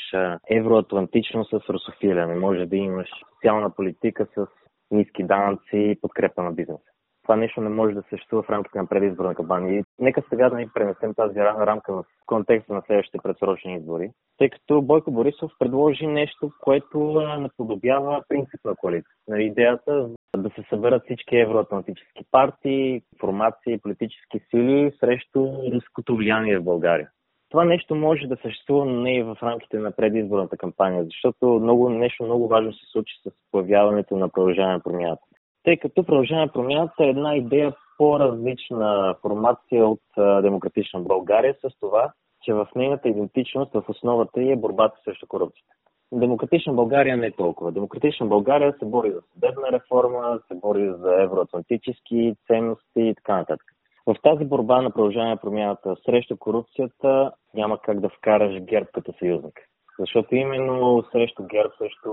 евроатлантично 0.49 1.45
с 1.45 1.53
русофилия, 1.69 2.27
не 2.27 2.35
може 2.35 2.65
да 2.65 2.75
имаш 2.75 3.09
социална 3.33 3.69
политика 3.69 4.27
с 4.35 4.47
ниски 4.91 5.23
данъци 5.23 5.77
и 5.77 5.99
подкрепа 6.01 6.43
на 6.43 6.51
бизнеса. 6.51 6.83
Това 7.23 7.35
нещо 7.35 7.61
не 7.61 7.69
може 7.69 7.95
да 7.95 8.03
съществува 8.09 8.43
в 8.43 8.49
рамките 8.49 8.77
на 8.77 8.87
предизборна 8.87 9.35
кампания. 9.35 9.79
И 9.79 9.83
нека 9.99 10.23
сега 10.29 10.49
да 10.49 10.55
ни 10.55 10.69
пренесем 10.73 11.13
тази 11.13 11.39
рамка 11.39 11.93
в 11.93 12.03
контекста 12.25 12.73
на 12.73 12.81
следващите 12.87 13.17
предсрочни 13.23 13.75
избори, 13.75 14.11
тъй 14.37 14.49
като 14.49 14.81
Бойко 14.81 15.11
Борисов 15.11 15.51
предложи 15.59 16.07
нещо, 16.07 16.51
което 16.61 16.99
наподобява 17.39 18.23
принципна 18.29 18.75
коалиция. 18.75 19.11
Нали, 19.27 19.43
идеята 19.43 20.09
да 20.37 20.49
се 20.49 20.63
съберат 20.69 21.03
всички 21.03 21.37
евроатлантически 21.37 22.23
партии, 22.31 23.01
формации, 23.19 23.77
политически 23.77 24.39
сили 24.49 24.91
срещу 24.99 25.47
руското 25.73 26.15
влияние 26.15 26.59
в 26.59 26.63
България. 26.63 27.09
Това 27.49 27.65
нещо 27.65 27.95
може 27.95 28.27
да 28.27 28.37
съществува, 28.41 28.85
но 28.85 29.01
не 29.01 29.17
и 29.17 29.23
в 29.23 29.37
рамките 29.43 29.79
на 29.79 29.91
предизборната 29.91 30.57
кампания, 30.57 31.03
защото 31.03 31.47
много, 31.47 31.89
нещо 31.89 32.23
много 32.23 32.47
важно 32.47 32.73
се 32.73 32.85
случи 32.91 33.13
с 33.23 33.31
появяването 33.51 34.17
на 34.17 34.29
продължаване 34.29 34.73
на 34.73 34.79
промяната. 34.79 35.23
Тъй 35.63 35.77
като 35.77 36.03
продължаване 36.03 36.45
на 36.45 36.51
промяната 36.51 37.05
е 37.05 37.09
една 37.09 37.35
идея 37.35 37.73
по-различна 37.97 39.15
формация 39.21 39.87
от 39.87 40.01
Демократична 40.41 40.99
България 40.99 41.55
с 41.61 41.79
това, 41.79 42.11
че 42.43 42.53
в 42.53 42.67
нейната 42.75 43.09
идентичност 43.09 43.73
в 43.73 43.83
основата 43.89 44.41
е 44.41 44.55
борбата 44.55 44.97
срещу 45.03 45.27
корупцията. 45.27 45.75
Демократична 46.11 46.73
България 46.73 47.17
не 47.17 47.27
е 47.27 47.31
толкова. 47.31 47.71
Демократична 47.71 48.25
България 48.25 48.75
се 48.79 48.85
бори 48.85 49.11
за 49.11 49.21
съдебна 49.33 49.71
реформа, 49.71 50.39
се 50.47 50.55
бори 50.55 50.93
за 50.97 51.23
евроатлантически 51.23 52.35
ценности 52.47 53.01
и 53.01 53.15
така 53.15 53.35
нататък. 53.37 53.65
В 54.05 54.15
тази 54.23 54.45
борба 54.45 54.81
на 54.81 54.91
продължаване 54.91 55.31
на 55.31 55.37
промяната 55.37 55.95
срещу 56.05 56.37
корупцията 56.37 57.31
няма 57.53 57.79
как 57.81 57.99
да 57.99 58.09
вкараш 58.09 58.61
ГЕРБ 58.61 58.87
като 58.93 59.13
съюзник. 59.19 59.59
Защото 59.99 60.35
именно 60.35 61.03
срещу 61.11 61.43
ГЕРБ, 61.43 61.69
срещу 61.77 62.09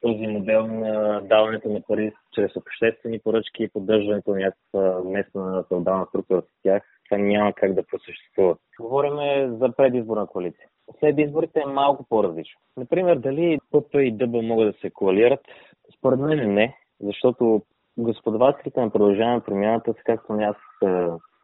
този 0.00 0.26
модел 0.26 0.66
на 0.66 1.20
даването 1.20 1.68
на 1.68 1.80
пари 1.88 2.12
чрез 2.34 2.56
обществени 2.56 3.18
поръчки 3.18 3.62
и 3.62 3.68
поддържането 3.68 4.30
на 4.30 4.36
някаква 4.36 5.10
местна 5.10 5.64
феодална 5.68 6.06
структура 6.06 6.42
с 6.42 6.62
тях, 6.62 6.82
това 7.08 7.22
няма 7.22 7.52
как 7.52 7.74
да 7.74 7.86
просъществува. 7.86 8.56
Говориме 8.80 9.48
за 9.50 9.72
предизборна 9.72 10.26
коалиция. 10.26 10.66
След 11.00 11.18
изборите 11.18 11.60
е 11.60 11.70
малко 11.70 12.06
по-различно. 12.08 12.60
Например, 12.76 13.16
дали 13.16 13.58
ПП 13.70 13.94
и 13.94 14.12
ДБ 14.12 14.42
могат 14.42 14.72
да 14.72 14.78
се 14.80 14.90
коалират? 14.90 15.40
Според 15.98 16.18
мен 16.20 16.54
не, 16.54 16.76
защото 17.00 17.62
господавателите 17.98 18.80
на 18.80 18.90
продължаване 18.90 19.34
на 19.34 19.40
промяната 19.40 19.92
са, 19.92 20.02
както 20.06 20.32
аз 20.32 20.56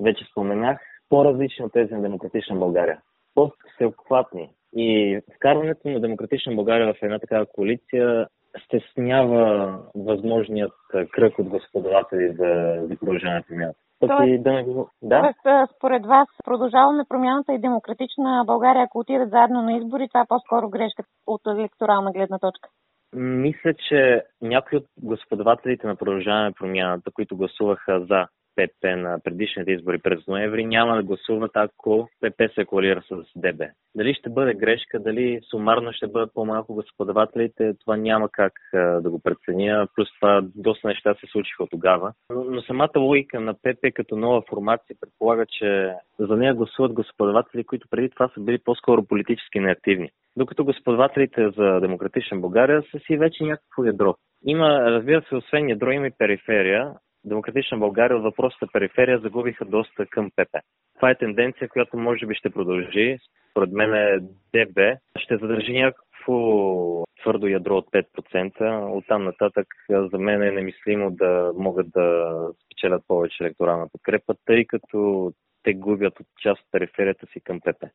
вече 0.00 0.24
споменах, 0.30 0.80
по-различни 1.08 1.64
от 1.64 1.72
тези 1.72 1.94
на 1.94 2.02
Демократична 2.02 2.56
България. 2.56 3.00
По-всеобхватни. 3.34 4.50
И 4.76 5.20
вкарването 5.36 5.88
на 5.88 6.00
Демократична 6.00 6.54
България 6.54 6.94
в 6.94 7.02
една 7.02 7.18
такава 7.18 7.46
коалиция 7.46 8.26
стеснява 8.64 9.78
възможният 9.94 10.72
кръг 11.12 11.38
от 11.38 11.48
господаватели 11.48 12.28
за, 12.28 12.78
за 12.88 12.96
продължаване 12.96 13.36
на 13.36 13.42
промяната. 13.42 13.78
Тоест, 14.00 14.42
да 14.42 14.52
не 14.52 14.64
да? 15.02 15.32
Тоест, 15.42 15.70
според 15.76 16.06
вас, 16.06 16.28
продължаваме 16.44 17.04
промяната 17.08 17.52
и 17.52 17.58
демократична 17.58 18.44
България, 18.46 18.82
ако 18.82 18.98
отидат 18.98 19.30
заедно 19.30 19.62
на 19.62 19.76
избори, 19.76 20.08
това 20.08 20.20
е 20.20 20.28
по-скоро 20.28 20.68
грешка 20.68 21.02
от 21.26 21.40
електорална 21.46 22.12
гледна 22.12 22.38
точка? 22.38 22.68
Мисля, 23.16 23.74
че 23.88 24.24
някои 24.42 24.78
от 24.78 24.84
господавателите 25.02 25.86
на 25.86 25.96
продължаване 25.96 26.52
промяната, 26.52 27.10
които 27.14 27.36
гласуваха 27.36 28.00
за 28.00 28.26
ПП 28.56 28.84
на 28.96 29.18
предишните 29.24 29.72
избори 29.72 29.98
през 29.98 30.26
ноември 30.26 30.64
няма 30.64 30.96
да 30.96 31.02
гласуват, 31.02 31.50
ако 31.54 32.08
ПП 32.20 32.42
се 32.54 32.64
коалира 32.64 33.02
с 33.02 33.16
ДБ. 33.36 33.62
Дали 33.94 34.14
ще 34.14 34.30
бъде 34.30 34.54
грешка, 34.54 34.98
дали 34.98 35.40
сумарно 35.50 35.92
ще 35.92 36.06
бъдат 36.06 36.34
по-малко 36.34 36.74
господавателите, 36.74 37.74
това 37.80 37.96
няма 37.96 38.28
как 38.32 38.52
да 38.72 39.10
го 39.10 39.20
преценя. 39.22 39.88
Плюс 39.94 40.08
това 40.20 40.42
доста 40.54 40.88
неща 40.88 41.14
се 41.14 41.26
случиха 41.26 41.62
от 41.62 41.70
тогава. 41.70 42.12
Но, 42.30 42.62
самата 42.62 42.98
логика 42.98 43.40
на 43.40 43.54
ПП 43.54 43.92
като 43.94 44.16
нова 44.16 44.42
формация 44.50 44.96
предполага, 45.00 45.46
че 45.46 45.94
за 46.18 46.36
нея 46.36 46.54
гласуват 46.54 46.92
господаватели, 46.92 47.64
които 47.64 47.88
преди 47.90 48.10
това 48.10 48.28
са 48.34 48.40
били 48.40 48.58
по-скоро 48.64 49.04
политически 49.04 49.60
неактивни. 49.60 50.10
Докато 50.36 50.64
господавателите 50.64 51.50
за 51.50 51.80
Демократична 51.80 52.38
България 52.38 52.82
са 52.90 52.98
си 52.98 53.16
вече 53.16 53.44
някакво 53.44 53.84
ядро. 53.84 54.14
Има, 54.46 54.68
разбира 54.80 55.22
се, 55.28 55.36
освен 55.36 55.68
ядро, 55.68 55.90
има 55.90 56.06
и 56.06 56.12
периферия. 56.18 56.92
Демократична 57.24 57.78
България 57.78 58.16
от 58.16 58.22
въпросата 58.22 58.66
периферия 58.72 59.18
загубиха 59.18 59.64
доста 59.64 60.06
към 60.06 60.30
ПП. 60.30 60.58
Това 60.94 61.10
е 61.10 61.18
тенденция, 61.18 61.68
която 61.68 61.96
може 61.96 62.26
би 62.26 62.34
ще 62.34 62.50
продължи. 62.50 63.18
Според 63.50 63.72
мен 63.72 63.94
е 63.94 64.18
ДБ 64.54 64.78
ще 65.18 65.36
задържи 65.36 65.72
някакво 65.72 67.04
твърдо 67.22 67.46
ядро 67.46 67.76
от 67.76 67.90
5%. 67.90 68.96
Оттам 68.96 69.24
нататък 69.24 69.66
за 69.90 70.18
мен 70.18 70.42
е 70.42 70.50
немислимо 70.50 71.10
да 71.10 71.52
могат 71.56 71.86
да 71.90 72.34
спечелят 72.64 73.02
повече 73.08 73.44
електорална 73.44 73.88
подкрепа, 73.92 74.34
тъй 74.44 74.64
като 74.64 75.32
те 75.62 75.74
губят 75.74 76.20
от 76.20 76.26
част 76.42 76.62
от 76.62 76.68
периферията 76.72 77.26
си 77.26 77.40
към 77.40 77.60
ПП. 77.60 77.86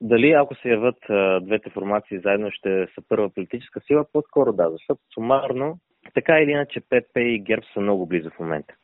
Дали 0.00 0.30
ако 0.30 0.54
се 0.54 0.68
явят 0.68 0.98
двете 1.42 1.70
формации 1.70 2.18
заедно 2.18 2.50
ще 2.50 2.86
са 2.94 3.02
първа 3.08 3.30
политическа 3.30 3.80
сила, 3.80 4.04
по-скоро 4.12 4.52
да, 4.52 4.70
защото 4.70 5.00
сумарно 5.14 5.78
така 6.14 6.40
или 6.40 6.50
иначе 6.50 6.80
ПП 6.80 7.16
и 7.16 7.40
ГЕРБ 7.40 7.62
са 7.74 7.80
много 7.80 8.06
близо 8.06 8.30
в 8.30 8.38
момента. 8.38 8.74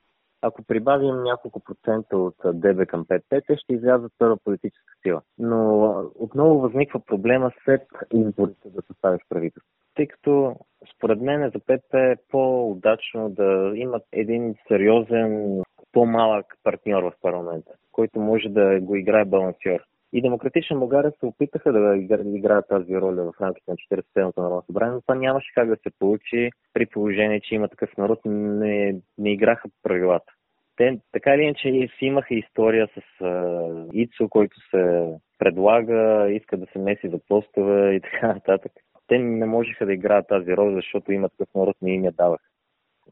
Ако 0.42 0.62
прибавим 0.62 1.22
няколко 1.22 1.60
процента 1.60 2.16
от 2.18 2.34
ДБ 2.44 2.86
към 2.86 3.04
ПП, 3.04 3.34
те 3.46 3.56
ще 3.56 3.74
излязат 3.74 4.12
първа 4.18 4.36
политическа 4.44 4.94
сила. 5.02 5.22
Но 5.38 5.90
отново 6.14 6.58
възниква 6.58 7.00
проблема 7.00 7.52
след 7.64 7.82
изборите 8.14 8.70
да 8.70 8.82
съставиш 8.82 9.20
правителство. 9.28 9.70
Тъй 9.94 10.06
като 10.06 10.56
според 10.96 11.20
мен 11.20 11.50
за 11.54 11.60
ПП 11.60 11.94
е 11.94 12.16
по-удачно 12.30 13.28
да 13.28 13.72
имат 13.74 14.02
един 14.12 14.54
сериозен, 14.68 15.62
по-малък 15.92 16.46
партньор 16.62 17.02
в 17.02 17.12
парламента, 17.22 17.72
който 17.92 18.20
може 18.20 18.48
да 18.48 18.80
го 18.80 18.96
играе 18.96 19.24
балансьор. 19.24 19.80
И 20.12 20.22
Демократична 20.22 20.78
България 20.78 21.12
се 21.20 21.26
опитаха 21.26 21.72
да 21.72 21.96
играят 22.24 22.68
тази 22.68 22.96
роля 22.96 23.22
в 23.22 23.40
рамките 23.40 23.70
на 23.70 23.76
47-то 23.76 24.42
народно 24.42 24.62
събрание, 24.66 24.94
но 24.94 25.00
това 25.00 25.14
нямаше 25.14 25.54
как 25.54 25.68
да 25.68 25.76
се 25.76 25.90
получи 25.98 26.50
при 26.72 26.86
положение, 26.86 27.40
че 27.40 27.54
има 27.54 27.68
такъв 27.68 27.96
народ, 27.96 28.20
не, 28.24 28.96
не 29.18 29.32
играха 29.32 29.68
правилата. 29.82 30.32
Те 30.76 30.98
така 31.12 31.34
или 31.34 31.42
иначе 31.42 31.88
си 31.98 32.04
имаха 32.04 32.34
история 32.34 32.88
с 32.94 33.24
uh, 33.24 33.92
Ицо, 33.92 34.28
който 34.28 34.56
се 34.70 35.12
предлага, 35.38 36.30
иска 36.30 36.56
да 36.56 36.66
се 36.72 36.78
меси 36.78 37.08
за 37.08 37.18
постове 37.28 37.94
и 37.94 38.00
така 38.12 38.26
нататък. 38.26 38.72
Те 39.06 39.18
не 39.18 39.46
можеха 39.46 39.86
да 39.86 39.92
играят 39.92 40.28
тази 40.28 40.56
роля, 40.56 40.74
защото 40.74 41.12
има 41.12 41.28
такъв 41.28 41.48
народ, 41.54 41.76
не 41.82 41.94
им 41.94 42.04
я 42.04 42.12
даваха. 42.12 42.44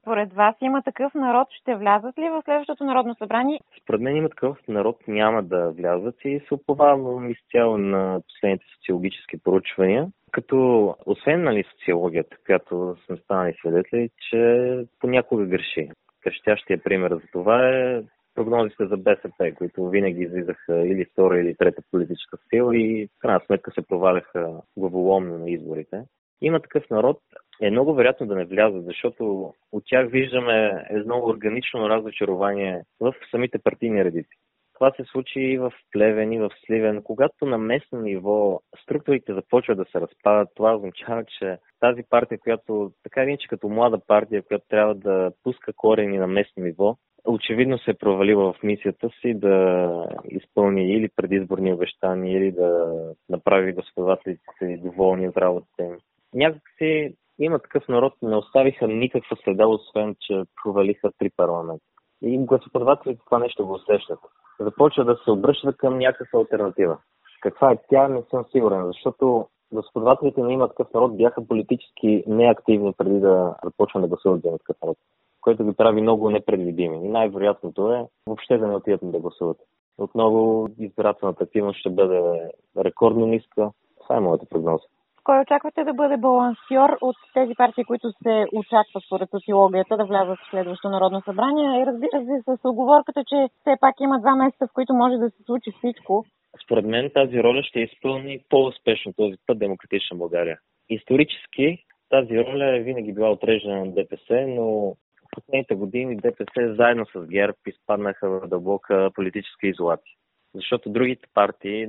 Според 0.04 0.32
вас 0.32 0.54
има 0.60 0.82
такъв 0.82 1.14
народ, 1.14 1.48
ще 1.50 1.74
влязат 1.74 2.18
ли 2.18 2.28
в 2.28 2.42
следващото 2.44 2.84
народно 2.84 3.14
събрание? 3.14 3.60
Според 3.82 4.00
мен 4.00 4.16
има 4.16 4.28
такъв 4.28 4.58
народ, 4.68 4.96
няма 5.08 5.42
да 5.42 5.70
влязат 5.70 6.14
и 6.24 6.40
се 6.48 6.54
оповавам 6.54 7.30
изцяло 7.30 7.78
на 7.78 8.20
последните 8.28 8.64
социологически 8.76 9.36
поручвания. 9.44 10.06
Като, 10.30 10.88
освен 11.06 11.42
нали, 11.42 11.64
социологията, 11.70 12.36
която 12.46 12.96
сме 13.06 13.16
станали 13.16 13.54
свидетели, 13.60 14.10
че 14.30 14.84
понякога 15.00 15.46
греши. 15.46 15.90
Крещящия 16.22 16.82
пример 16.82 17.10
за 17.10 17.22
това 17.32 17.68
е 17.68 18.02
прогнозите 18.34 18.86
за 18.86 18.96
БСП, 18.96 19.52
които 19.58 19.88
винаги 19.88 20.22
излизаха 20.22 20.86
или 20.86 21.04
втора 21.04 21.40
или 21.40 21.56
трета 21.56 21.82
политическа 21.90 22.38
сила 22.48 22.76
и 22.76 23.06
в 23.06 23.18
крайна 23.18 23.40
сметка 23.46 23.70
се 23.70 23.86
проваляха 23.86 24.50
главоломно 24.76 25.38
на 25.38 25.50
изборите. 25.50 26.02
Има 26.44 26.60
такъв 26.60 26.90
народ, 26.90 27.18
е 27.62 27.70
много 27.70 27.94
вероятно 27.94 28.26
да 28.26 28.34
не 28.34 28.44
влязат, 28.44 28.84
защото 28.84 29.52
от 29.72 29.82
тях 29.86 30.10
виждаме 30.10 30.86
едно 30.90 31.18
органично 31.24 31.88
разочарование 31.88 32.82
в 33.00 33.14
самите 33.30 33.58
партийни 33.58 34.04
редици. 34.04 34.36
Това 34.74 34.90
се 34.90 35.04
случи 35.04 35.40
и 35.40 35.58
в 35.58 35.72
Плевен, 35.92 36.32
и 36.32 36.38
в 36.38 36.50
Сливен. 36.66 37.02
Когато 37.02 37.46
на 37.46 37.58
местно 37.58 38.00
ниво 38.00 38.60
структурите 38.82 39.34
започват 39.34 39.78
да 39.78 39.84
се 39.84 40.00
разпадат, 40.00 40.48
това 40.54 40.74
означава, 40.74 41.24
че 41.24 41.58
тази 41.80 42.02
партия, 42.10 42.38
която 42.38 42.92
така 43.02 43.22
или 43.22 43.28
иначе 43.28 43.48
като 43.48 43.68
млада 43.68 43.98
партия, 44.06 44.42
която 44.42 44.64
трябва 44.68 44.94
да 44.94 45.32
пуска 45.42 45.72
корени 45.72 46.18
на 46.18 46.26
местно 46.26 46.64
ниво, 46.64 46.96
очевидно 47.24 47.78
се 47.78 47.90
е 47.90 47.94
провалила 47.94 48.52
в 48.52 48.62
мисията 48.62 49.10
си 49.20 49.34
да 49.34 50.06
изпълни 50.24 50.92
или 50.92 51.08
предизборни 51.16 51.72
обещания, 51.72 52.38
или 52.38 52.52
да 52.52 52.92
направи 53.28 53.72
господавателите 53.72 54.78
доволни 54.82 55.28
от 55.28 55.36
работата 55.36 55.82
им. 55.82 55.98
Някакси 56.34 57.14
има 57.38 57.58
такъв 57.58 57.88
народ, 57.88 58.12
не 58.22 58.36
оставиха 58.36 58.88
никаква 58.88 59.36
следа, 59.44 59.66
освен 59.66 60.16
че 60.20 60.42
провалиха 60.62 61.10
три 61.18 61.30
парламента. 61.36 61.84
И 62.22 62.38
гласоподавателите 62.38 63.20
това 63.24 63.38
нещо 63.38 63.66
го 63.66 63.72
усещат. 63.72 64.18
Започва 64.60 65.04
да 65.04 65.16
се 65.24 65.30
обръщат 65.30 65.76
към 65.76 65.98
някаква 65.98 66.38
альтернатива. 66.38 66.98
Каква 67.42 67.72
е 67.72 67.78
тя, 67.90 68.08
не 68.08 68.22
съм 68.30 68.44
сигурен, 68.52 68.86
защото 68.86 69.46
господавателите 69.72 70.40
на 70.40 70.52
има 70.52 70.68
такъв 70.68 70.94
народ 70.94 71.16
бяха 71.16 71.46
политически 71.46 72.24
неактивни 72.26 72.92
преди 72.98 73.20
да 73.20 73.54
започнат 73.64 74.02
да 74.02 74.08
гласуват 74.08 74.42
за 74.42 74.58
такъв 74.58 74.76
народ, 74.82 74.98
което 75.40 75.64
ги 75.64 75.76
прави 75.76 76.00
много 76.00 76.30
непредвидими. 76.30 76.96
И 76.96 77.08
най-вероятното 77.08 77.92
е 77.92 78.06
въобще 78.26 78.58
да 78.58 78.66
не 78.66 78.76
отидат 78.76 79.00
да 79.02 79.20
гласуват. 79.20 79.56
Отново 79.98 80.68
избирателната 80.78 81.44
активност 81.44 81.78
ще 81.78 81.90
бъде 81.90 82.50
рекордно 82.78 83.26
ниска. 83.26 83.70
Това 84.02 84.16
е 84.16 84.20
моята 84.20 84.46
прогноза. 84.46 84.84
Кой 85.24 85.40
очаквате 85.40 85.84
да 85.84 85.94
бъде 85.94 86.16
балансьор 86.16 86.90
от 87.00 87.16
тези 87.34 87.54
партии, 87.54 87.84
които 87.84 88.12
се 88.22 88.46
очаква 88.52 89.00
според 89.06 89.28
социологията 89.30 89.96
да 89.96 90.04
влязат 90.04 90.38
в 90.38 90.50
следващото 90.50 90.88
Народно 90.88 91.22
събрание? 91.24 91.80
И 91.80 91.86
разбира 91.86 92.16
се, 92.24 92.42
с 92.46 92.60
оговорката, 92.64 93.24
че 93.28 93.48
все 93.60 93.72
пак 93.80 93.94
има 94.00 94.20
два 94.20 94.34
месеца, 94.36 94.66
в 94.66 94.72
които 94.74 94.94
може 94.94 95.16
да 95.16 95.30
се 95.30 95.42
случи 95.42 95.70
всичко. 95.78 96.24
Според 96.64 96.84
мен 96.84 97.10
тази 97.14 97.42
роля 97.42 97.62
ще 97.62 97.80
изпълни 97.80 98.38
по-успешно 98.48 99.12
този 99.16 99.36
път 99.46 99.58
Демократична 99.58 100.16
България. 100.16 100.58
Исторически 100.88 101.84
тази 102.10 102.38
роля 102.38 102.76
е 102.76 102.80
винаги 102.80 103.12
била 103.12 103.30
отреждана 103.30 103.84
на 103.84 103.92
ДПС, 103.92 104.46
но 104.48 104.64
в 104.90 104.96
последните 105.34 105.74
години 105.74 106.16
ДПС 106.16 106.74
заедно 106.74 107.06
с 107.06 107.26
ГЕРБ 107.26 107.56
изпаднаха 107.66 108.30
в 108.30 108.48
дълбока 108.48 109.10
политическа 109.14 109.66
изолация. 109.66 110.14
Защото 110.54 110.90
другите 110.90 111.28
партии, 111.34 111.86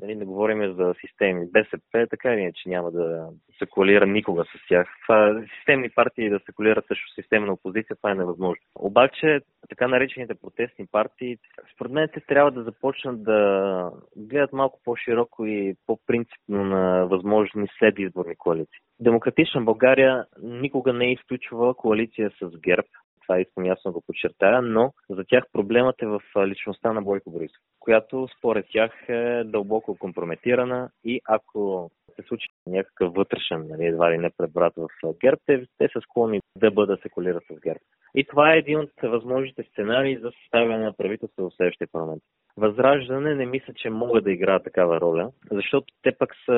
нали, 0.00 0.14
не 0.14 0.24
говорим 0.24 0.74
за 0.74 0.94
системи, 1.00 1.46
БСП 1.52 2.06
така 2.10 2.34
или 2.34 2.40
иначе 2.40 2.68
няма 2.68 2.90
да 2.90 3.28
се 3.58 3.66
коалира 3.66 4.06
никога 4.06 4.44
с 4.44 4.68
тях. 4.68 4.88
Това, 5.02 5.42
системни 5.58 5.90
партии 5.90 6.30
да 6.30 6.40
се 6.46 6.52
коалират 6.52 6.86
също 6.86 7.14
системна 7.14 7.52
опозиция, 7.52 7.96
това 7.96 8.10
е 8.10 8.14
невъзможно. 8.14 8.62
Обаче, 8.74 9.40
така 9.68 9.88
наречените 9.88 10.34
протестни 10.34 10.86
партии, 10.92 11.38
според 11.74 11.92
мен 11.92 12.08
те 12.14 12.20
трябва 12.20 12.50
да 12.50 12.62
започнат 12.62 13.22
да 13.24 13.90
гледат 14.16 14.52
малко 14.52 14.80
по-широко 14.84 15.46
и 15.46 15.74
по-принципно 15.86 16.64
на 16.64 17.06
възможни 17.06 17.66
следизборни 17.78 18.36
коалиции. 18.36 18.80
Демократична 19.00 19.60
България 19.60 20.24
никога 20.42 20.92
не 20.92 21.06
е 21.06 21.12
изключвала 21.12 21.74
коалиция 21.74 22.30
с 22.42 22.60
ГЕРБ 22.60 22.86
това 23.30 23.40
искам 23.40 23.64
ясно 23.64 23.92
го 23.92 24.00
подчертая, 24.00 24.62
но 24.62 24.92
за 25.10 25.24
тях 25.24 25.44
проблемът 25.52 26.02
е 26.02 26.06
в 26.06 26.20
личността 26.46 26.92
на 26.92 27.02
Бойко 27.02 27.30
Борисов, 27.30 27.62
която 27.80 28.28
според 28.38 28.66
тях 28.72 28.92
е 29.08 29.44
дълбоко 29.44 29.98
компрометирана 29.98 30.90
и 31.04 31.20
ако 31.28 31.90
се 32.16 32.22
случи 32.28 32.48
някакъв 32.66 33.14
вътрешен, 33.14 33.66
нали, 33.68 33.86
едва 33.86 34.12
ли 34.12 34.18
не 34.18 34.30
пребрат 34.30 34.72
в 34.76 34.88
ГЕРБ, 35.20 35.36
те, 35.46 35.66
те 35.78 35.88
са 35.92 36.00
склонни 36.00 36.40
да 36.56 36.70
бъдат 36.70 37.02
секулират 37.02 37.42
с 37.50 37.60
ГЕРБ. 37.60 37.80
И 38.14 38.24
това 38.24 38.54
е 38.54 38.58
един 38.58 38.78
от 38.78 38.90
възможните 39.02 39.62
сценарии 39.62 40.18
за 40.18 40.30
съставяне 40.30 40.84
на 40.84 40.92
правителство 40.92 41.50
в 41.50 41.56
следващия 41.56 41.88
парламент. 41.92 42.22
Възраждане 42.56 43.34
не 43.34 43.46
мисля, 43.46 43.72
че 43.76 43.90
могат 43.90 44.24
да 44.24 44.32
играят 44.32 44.64
такава 44.64 45.00
роля, 45.00 45.30
защото 45.52 45.94
те 46.02 46.12
пък 46.18 46.34
са 46.44 46.54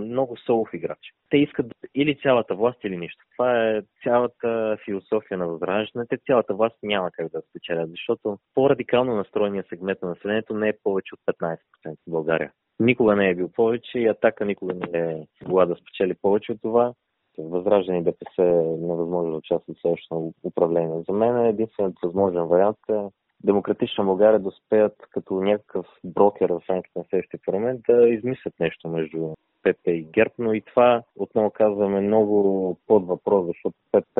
много 0.00 0.36
солов 0.36 0.68
играчи. 0.72 1.12
Те 1.30 1.36
искат 1.36 1.66
или 1.94 2.18
цялата 2.22 2.54
власт, 2.54 2.84
или 2.84 2.96
нищо. 2.96 3.24
Това 3.36 3.68
е 3.68 3.82
цялата 4.02 4.76
философия 4.84 5.38
на 5.38 5.48
възраждане. 5.48 6.06
Те 6.08 6.18
цялата 6.26 6.54
власт 6.54 6.76
няма 6.82 7.10
как 7.10 7.28
да 7.32 7.42
спечелят, 7.50 7.90
защото 7.90 8.38
по-радикално 8.54 9.16
настроения 9.16 9.64
сегмент 9.68 10.02
на 10.02 10.08
населението 10.08 10.54
не 10.54 10.68
е 10.68 10.78
повече 10.82 11.14
от 11.14 11.36
15% 11.36 11.58
в 11.86 12.10
България. 12.10 12.52
Никога 12.80 13.16
не 13.16 13.30
е 13.30 13.34
бил 13.34 13.48
повече 13.48 13.98
и 13.98 14.06
атака 14.06 14.44
никога 14.44 14.74
не 14.74 14.98
е 14.98 15.26
могла 15.46 15.66
да 15.66 15.76
спечели 15.76 16.14
повече 16.22 16.52
от 16.52 16.58
това. 16.62 16.92
Възраждане 17.38 17.98
и 17.98 18.02
ДПС 18.02 18.42
е 18.42 18.76
невъзможно 18.86 19.30
да 19.30 19.36
участват 19.36 19.76
в 19.76 19.80
следващото 19.80 20.32
управление. 20.44 21.02
За 21.08 21.12
мен 21.12 21.38
е 21.38 21.48
единственият 21.48 21.96
възможен 22.02 22.42
вариант 22.42 22.78
е 22.90 23.08
Демократична 23.44 24.04
България 24.04 24.40
да 24.40 24.48
успеят 24.48 24.94
като 25.10 25.34
някакъв 25.34 25.86
брокер 26.04 26.50
в 26.50 26.62
рамките 26.70 26.98
на 26.98 27.04
следващия 27.10 27.40
парламент 27.46 27.80
да 27.88 28.08
измислят 28.08 28.54
нещо 28.60 28.88
между 28.88 29.34
ПП 29.62 29.86
и 29.86 30.04
ГЕРБ, 30.12 30.34
но 30.38 30.54
и 30.54 30.60
това 30.60 31.02
отново 31.16 31.50
казваме 31.50 32.00
много 32.00 32.78
под 32.86 33.06
въпрос, 33.06 33.46
защото 33.46 33.76
ПП 33.92 34.16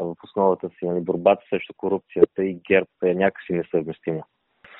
в 0.00 0.16
основата 0.24 0.68
си 0.68 0.86
нали, 0.86 1.00
борбата 1.00 1.42
срещу 1.50 1.74
корупцията 1.76 2.44
и 2.44 2.54
ГЕРБ 2.68 2.88
е 3.04 3.14
някакси 3.14 3.52
несъвместима. 3.52 4.22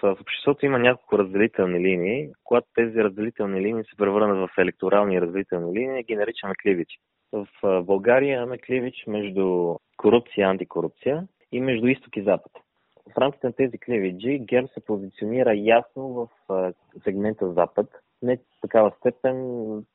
В 0.02 0.16
обществото 0.20 0.66
има 0.66 0.78
няколко 0.78 1.18
разделителни 1.18 1.80
линии. 1.80 2.30
Когато 2.44 2.66
тези 2.74 3.04
разделителни 3.04 3.60
линии 3.60 3.84
се 3.84 3.96
превърнат 3.96 4.50
в 4.50 4.58
електорални 4.58 5.20
разделителни 5.20 5.80
линии, 5.80 6.02
ги 6.02 6.16
наричаме 6.16 6.54
кливичи. 6.62 6.98
В 7.32 7.46
България 7.82 8.36
имаме 8.36 8.58
кливич 8.58 9.04
между 9.06 9.74
корупция 9.96 10.42
и 10.42 10.50
антикорупция 10.50 11.26
и 11.52 11.60
между 11.60 11.86
изток 11.86 12.16
и 12.16 12.22
запад 12.22 12.52
в 13.14 13.18
рамките 13.18 13.46
на 13.46 13.52
тези 13.52 13.78
клевиджи 13.78 14.38
ГЕРБ 14.38 14.68
се 14.68 14.80
позиционира 14.80 15.54
ясно 15.54 16.08
в 16.08 16.28
сегмента 17.04 17.52
Запад. 17.52 17.86
Не 18.22 18.38
такава 18.60 18.92
степен 18.98 19.36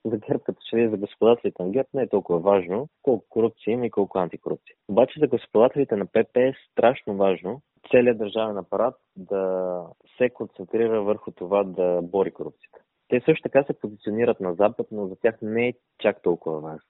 за 0.05 0.17
ГЕРБ, 0.17 0.43
като 0.43 0.59
че 0.69 0.89
за 0.89 0.97
господателите 0.97 1.63
на 1.63 1.69
ГЕРБ 1.69 1.89
не 1.93 2.01
е 2.01 2.09
толкова 2.09 2.39
важно 2.39 2.87
колко 3.01 3.25
корупция 3.29 3.71
има 3.71 3.85
и 3.85 3.91
колко 3.91 4.17
антикорупция. 4.17 4.75
Обаче 4.89 5.19
за 5.19 5.27
господателите 5.27 5.95
на 5.95 6.05
ПП 6.05 6.37
е 6.37 6.53
страшно 6.71 7.15
важно 7.15 7.61
целият 7.91 8.17
държавен 8.17 8.57
апарат 8.57 8.95
да 9.15 9.83
се 10.17 10.29
концентрира 10.29 11.01
върху 11.01 11.31
това 11.31 11.63
да 11.63 12.01
бори 12.03 12.31
корупцията. 12.31 12.79
Те 13.07 13.21
също 13.25 13.43
така 13.43 13.63
се 13.63 13.79
позиционират 13.79 14.39
на 14.39 14.53
Запад, 14.53 14.87
но 14.91 15.07
за 15.07 15.15
тях 15.15 15.35
не 15.41 15.67
е 15.67 15.73
чак 15.99 16.21
толкова 16.21 16.59
важно. 16.59 16.89